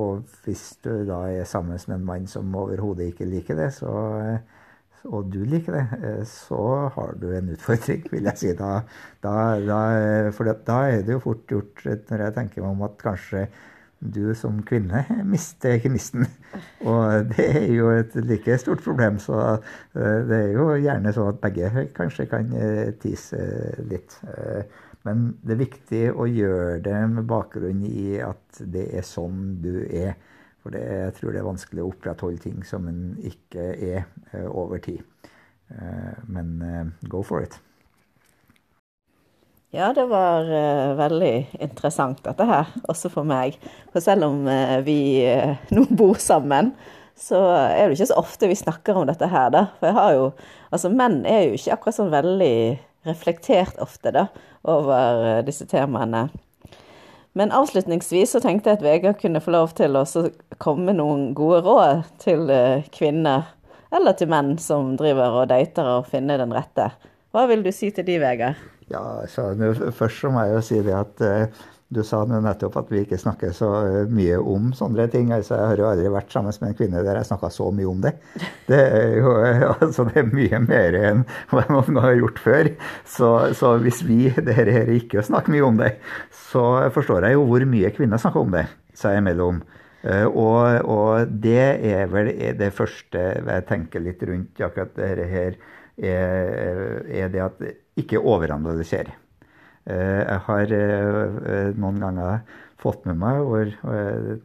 [0.00, 3.92] og hvis du da er sammen med en mann som overhodet ikke liker det, så,
[5.04, 8.54] og du liker det, så har du en utfordring, vil jeg si.
[8.56, 8.80] Da,
[9.24, 9.34] da,
[9.66, 9.82] da,
[10.32, 13.46] for da er det jo fort gjort, når jeg tenker meg om, at kanskje
[14.02, 16.26] du som kvinne mister gnisten.
[16.80, 19.38] Og det er jo et like stort problem, så
[19.94, 23.42] eh, det er jo gjerne sånn at begge kanskje kan eh, tise
[23.90, 24.18] litt.
[25.02, 29.58] Eh, men det er viktig å gjøre det med bakgrunn i at det er sånn
[29.64, 30.14] du er.
[30.62, 34.04] For det, jeg tror det er vanskelig å opprettholde ting som en ikke er
[34.46, 35.02] over tid.
[36.30, 37.56] Men go for it.
[39.72, 43.54] Ja, det var uh, veldig interessant dette her, også for meg.
[43.88, 46.74] For selv om uh, vi uh, nå bor sammen,
[47.16, 49.62] så er det ikke så ofte vi snakker om dette her, da.
[49.78, 50.26] For jeg har jo
[50.72, 52.54] Altså, menn er jo ikke akkurat sånn veldig
[53.04, 54.22] reflektert ofte, da,
[54.68, 56.26] over disse temaene.
[57.38, 60.04] Men avslutningsvis så tenkte jeg at Vegard kunne få lov til å
[60.60, 62.50] komme med noen gode råd til
[62.92, 63.48] kvinner,
[63.92, 66.90] eller til menn som driver og dater og finner den rette.
[67.32, 68.60] Hva vil du si til de, Vegard?
[68.92, 69.48] Ja, så,
[69.96, 73.18] Først så må jeg jo si det at uh, du sa nettopp at vi ikke
[73.20, 75.32] snakker så uh, mye om sånne ting.
[75.34, 77.90] Altså, jeg har jo aldri vært sammen med en kvinne der jeg snakka så mye
[77.90, 78.14] om det.
[78.68, 79.34] Det er jo
[79.74, 82.72] altså, det er mye mer enn hva jeg noen gang har gjort før.
[83.16, 84.20] Så, så hvis vi
[84.50, 85.92] dere her ikke snakker mye om det,
[86.50, 86.64] så
[86.94, 88.66] forstår jeg jo hvor mye kvinner snakker om det
[88.98, 89.62] seg imellom.
[90.02, 95.60] Uh, og, og, det er vel det første jeg tenker litt rundt akkurat dette her,
[96.02, 97.60] er, er det at
[98.00, 99.12] ikke overanalyser.
[99.86, 100.72] Jeg har
[101.74, 102.44] noen ganger
[102.78, 103.70] fått med meg hvor,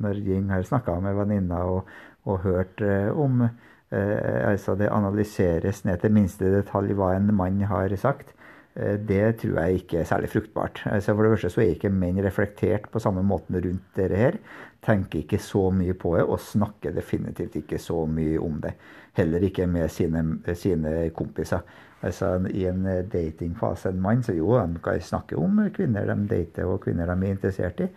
[0.01, 1.91] når Ying har snakka med venninner og,
[2.25, 2.81] og, hørt
[3.13, 3.43] om
[3.91, 8.33] altså Det analyseres ned til minste detalj hva en mann har sagt.
[8.77, 10.83] Det tror jeg ikke er særlig fruktbart.
[10.85, 14.37] Altså for det første så er ikke menn reflektert på samme måten rundt dette her.
[14.85, 18.75] Tenker ikke så mye på det, og snakker definitivt ikke så mye om det.
[19.17, 21.65] Heller ikke med sine, sine kompiser.
[22.05, 26.69] Altså I en datingfase en mann, så jo, han kan snakke om kvinner de dater
[26.69, 27.87] og kvinner de er interessert i.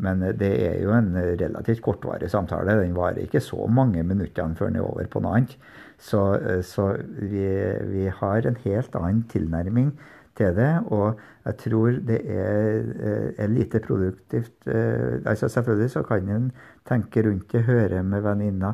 [0.00, 2.78] Men det er jo en relativt kortvarig samtale.
[2.80, 5.58] Den varer ikke så mange minuttene før den er over på noe annet.
[6.00, 6.22] Så,
[6.64, 7.44] så vi,
[7.90, 9.92] vi, har en helt annen tilnærming
[10.40, 10.70] til det.
[10.88, 12.80] Og jeg tror det er,
[13.36, 14.56] er lite produktivt.
[14.66, 16.48] Altså Selvfølgelig så kan en
[16.88, 18.72] tenke rundt det, høre med venninner,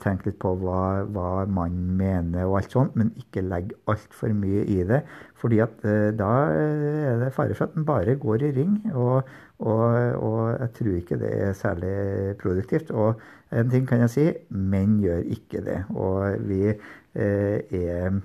[0.00, 4.64] tenke litt på hva, hva mannen mener og alt sånt, men ikke legge altfor mye
[4.72, 5.02] i det.
[5.44, 5.82] fordi at
[6.16, 8.78] da er det fare for at den bare går i ring.
[8.94, 9.28] Og,
[9.58, 9.82] og,
[10.16, 12.90] og, jeg tror ikke det er særlig produktivt.
[12.90, 13.20] Og
[13.52, 15.82] en ting kan jeg si, menn gjør ikke det.
[15.92, 18.22] Og vi eh, er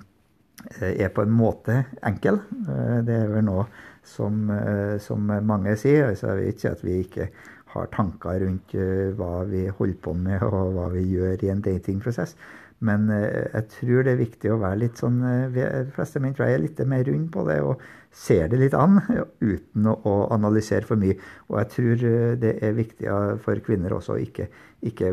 [0.80, 2.40] er på en måte enkel.
[3.06, 3.64] Det er vel noe
[4.04, 4.50] som,
[5.00, 6.10] som mange sier.
[6.10, 7.28] Altså, jeg vil ikke at vi ikke
[7.74, 8.74] har tanker rundt
[9.18, 12.36] hva vi holder på med og hva vi gjør i en datingprosess.
[12.80, 15.18] Men jeg tror det er viktig å være litt sånn
[15.52, 18.74] De fleste menn tror jeg er litt mer rund på det og ser det litt
[18.74, 18.98] an
[19.52, 21.18] uten å analysere for mye.
[21.50, 22.06] Og jeg tror
[22.40, 23.12] det er viktig
[23.44, 24.48] for kvinner også å ikke,
[24.80, 25.12] ikke,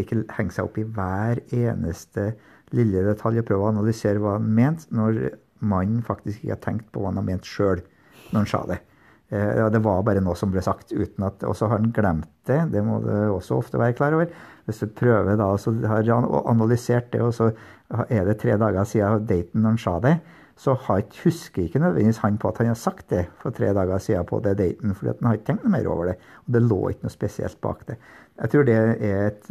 [0.00, 2.32] ikke henge seg opp i hver eneste
[2.72, 6.88] lille detalj og prøve å analysere hva han mente, når mannen faktisk ikke har tenkt
[6.92, 7.82] på hva han har ment sjøl
[8.32, 8.80] når han sa det.
[9.32, 12.28] Ja, det var bare noe som ble sagt uten at Og så har han glemt
[12.48, 12.58] det.
[12.74, 14.28] Det må du også ofte være klar over.
[14.68, 17.48] Hvis du prøver da, så har han analysert det, og så
[18.12, 20.18] er det tre dager siden daten han sa det,
[20.62, 24.28] så husker ikke nødvendigvis han på at han har sagt det for tre dager siden
[24.28, 26.16] på det daten, fordi han har ikke tenkt noe mer over det.
[26.44, 27.96] Og det lå ikke noe spesielt bak det.
[28.36, 29.50] Jeg tror det er et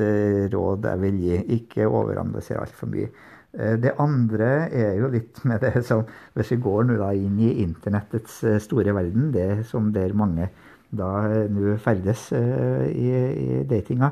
[0.53, 1.41] råd jeg vil gi.
[1.57, 3.09] Ikke overanalysere altfor mye.
[3.51, 6.05] Det andre er jo litt med det som
[6.37, 10.47] Hvis vi går nå da inn i internettets store verden, det som der mange
[10.91, 11.09] da
[11.51, 14.09] nå ferdes i, i datinga,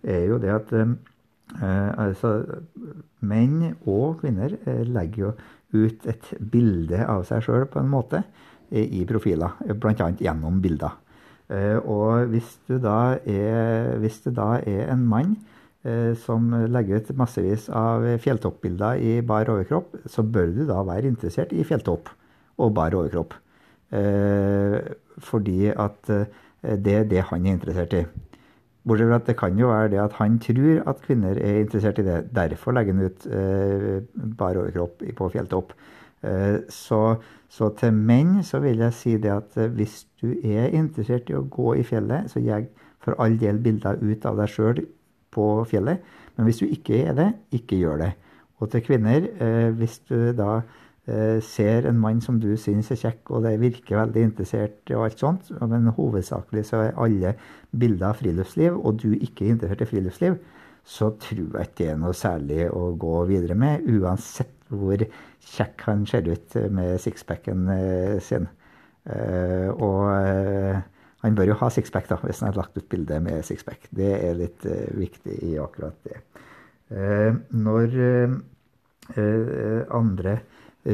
[0.00, 0.70] er jo det at
[1.60, 2.30] altså,
[3.20, 4.54] menn og kvinner
[4.88, 5.32] legger jo
[5.72, 8.22] ut et bilde av seg sjøl på en måte
[8.72, 10.08] i profiler, bl.a.
[10.20, 10.96] gjennom bilder.
[11.84, 15.36] Og hvis, da er, hvis du da er en mann
[16.22, 21.50] som legger ut massevis av fjelltoppbilder i bar overkropp, så bør du da være interessert
[21.50, 22.12] i fjelltopp
[22.62, 23.34] og bar overkropp.
[25.26, 26.12] Fordi at
[26.86, 28.04] det er det han er interessert i.
[28.82, 32.00] Bortsett fra at det kan jo være det at han tror at kvinner er interessert
[32.02, 32.34] i det.
[32.34, 34.00] Derfor legger han ut eh,
[34.38, 35.74] bar overkropp på fjelltopp.
[36.26, 37.02] Eh, så,
[37.48, 41.46] så, til menn så vil jeg si det at hvis du er interessert i å
[41.46, 42.72] gå i fjellet, så jeg
[43.02, 44.82] for all del bilder ut av deg sjøl
[45.32, 46.04] på fjellet.
[46.36, 48.12] Men hvis du ikke er det, ikke gjør det.
[48.62, 50.62] Og til kvinner, eh, hvis du da
[51.42, 55.18] ser en mann som du syns er kjekk, og det virker veldig interessert og alt
[55.18, 57.32] sånt, men hovedsakelig så er alle
[57.74, 60.36] bilder av friluftsliv, og du ikke er interessert i friluftsliv,
[60.86, 65.02] så tror jeg ikke det er noe særlig å gå videre med, uansett hvor
[65.56, 67.66] kjekk han ser ut med sixpacken
[68.22, 68.46] sin.
[69.74, 70.06] Og
[71.22, 73.86] han bør jo ha sixpack, da, hvis han har lagt ut bilde med sixpack.
[73.94, 74.66] Det er litt
[74.98, 76.18] viktig i akkurat det.
[77.54, 77.94] Når
[79.92, 80.34] andre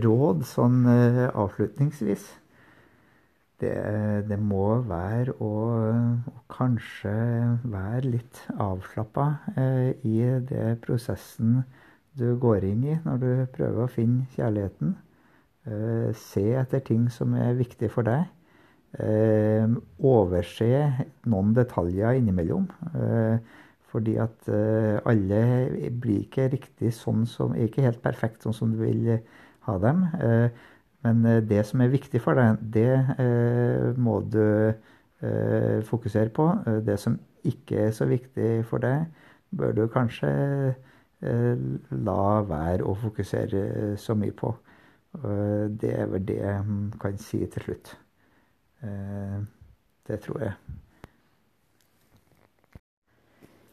[0.05, 2.27] råd sånn avslutningsvis
[3.59, 3.73] det,
[4.29, 5.51] det, må være å,
[6.31, 7.15] å kanskje
[7.67, 9.27] være litt avslappa
[10.07, 10.21] i
[10.53, 11.63] det prosessen
[12.19, 14.95] du går inn i når du prøver å finne kjærligheten.
[16.19, 18.29] Se etter ting som er viktig for deg.
[18.97, 19.67] Eh,
[20.01, 20.69] overse
[21.29, 22.69] noen detaljer innimellom.
[23.89, 24.49] fordi at
[25.09, 25.39] alle
[25.97, 29.07] blir ikke riktig sånn som ikke helt perfekt sånn som du vil
[29.65, 30.03] ha dem.
[31.07, 36.49] Men eh, det som er viktig for deg, det eh, må du eh, fokusere på.
[36.87, 37.19] Det som
[37.49, 39.07] ikke er så viktig for deg,
[39.57, 40.31] bør du kanskje
[41.19, 44.53] la være å fokusere så mye på.
[45.83, 47.91] Det er vel det jeg kan si til slutt.
[48.81, 50.53] Det tror jeg.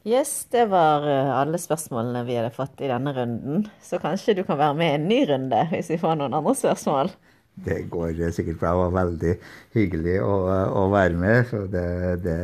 [0.05, 3.63] Yes, det var alle spørsmålene vi hadde fått i denne runden.
[3.81, 6.53] Så kanskje du kan være med i en ny runde hvis vi får noen andre
[6.57, 7.13] spørsmål?
[7.55, 8.73] Det går sikkert bra.
[8.73, 9.33] Det var veldig
[9.75, 10.33] hyggelig å,
[10.81, 11.45] å være med.
[11.49, 11.87] Så det,
[12.25, 12.39] det,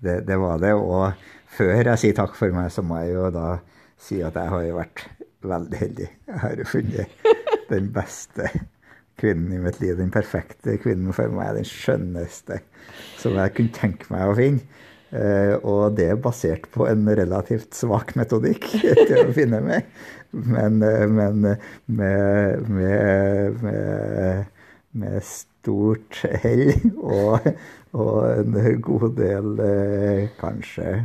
[0.00, 0.72] det, det, var det.
[0.78, 1.12] Og
[1.58, 3.48] før jeg sier takk for meg, så må jeg jo da
[4.00, 5.04] si at jeg har jo vært
[5.46, 6.08] veldig heldig.
[6.30, 7.28] Jeg har jo funnet
[7.72, 8.50] den beste
[9.20, 12.60] kvinnen i mitt liv, den perfekte kvinnen for meg, den skjønneste
[13.20, 14.82] som jeg kunne tenke meg å finne.
[15.06, 18.66] Uh, og det er basert på en relativt svak metodikk
[19.08, 19.86] til å finne meg.
[20.34, 24.46] Men, uh, men med, med, med,
[24.90, 27.46] med, stort hell og,
[27.94, 30.98] og, en god del uh, kanskje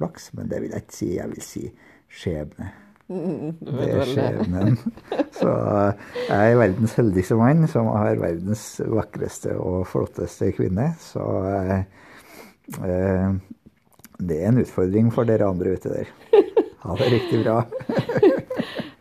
[0.00, 0.32] flaks.
[0.38, 1.10] Men det vil jeg ikke si.
[1.18, 1.66] Jeg vil si
[2.22, 2.72] skjebne.
[3.12, 4.78] Mm, det er skjebnen.
[5.36, 5.50] Så
[6.28, 10.92] jeg er verdens heldigste mann som har verdens vakreste og flotteste kvinne.
[11.02, 13.34] Så eh,
[14.22, 16.12] det er en utfordring for dere andre ute der.
[16.82, 17.60] Ha det riktig bra.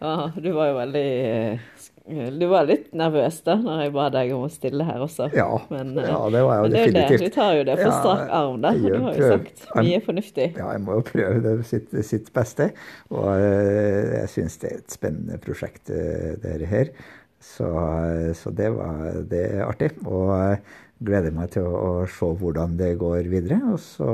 [0.01, 1.07] Ja, du var jo veldig
[2.11, 5.27] du var litt nervøs da når jeg ba deg om å stille her også.
[5.37, 7.21] Ja, men, ja det var jeg jo definitivt.
[7.21, 8.71] Det, du tar jo det på strak arm, da.
[8.73, 10.47] Du har jo sagt mye fornuftig.
[10.57, 12.71] Ja, jeg må jo prøve det sitt, sitt beste.
[13.13, 16.91] Og eh, jeg syns det er et spennende prosjekt, dette her.
[17.41, 17.69] Så,
[18.37, 19.93] så det, var, det er artig.
[20.03, 20.61] Og jeg
[21.05, 23.61] gleder meg til å, å se hvordan det går videre.
[23.71, 24.11] Og så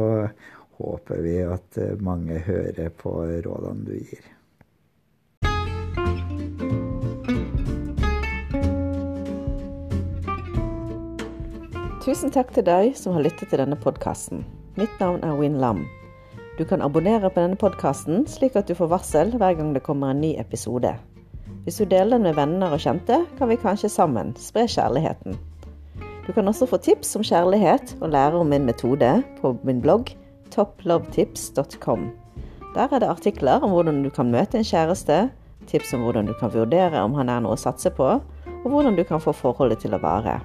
[0.77, 4.33] håper vi at mange hører på rådene du gir.
[12.07, 14.45] Tusen takk til deg som har lyttet til denne podkasten.
[14.79, 15.81] Mitt navn er Win Lam.
[16.55, 20.13] Du kan abonnere på denne podkasten, slik at du får varsel hver gang det kommer
[20.13, 20.93] en ny episode.
[21.65, 25.35] Hvis du deler den med venner og kjente, kan vi kanskje sammen spre kjærligheten.
[26.23, 30.15] Du kan også få tips om kjærlighet og lære om min metode på min blogg
[30.55, 32.11] toplovetips.com.
[32.71, 35.25] Der er det artikler om hvordan du kan møte en kjæreste,
[35.67, 38.13] tips om hvordan du kan vurdere om han er noe å satse på,
[38.63, 40.39] og hvordan du kan få forholdet til å vare.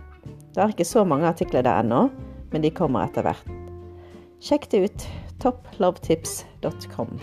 [0.53, 2.07] Det er ikke så mange artikler der ennå,
[2.53, 3.47] men de kommer etter hvert.
[4.43, 5.07] Sjekk det ut.
[5.43, 7.17] topplovetips.com.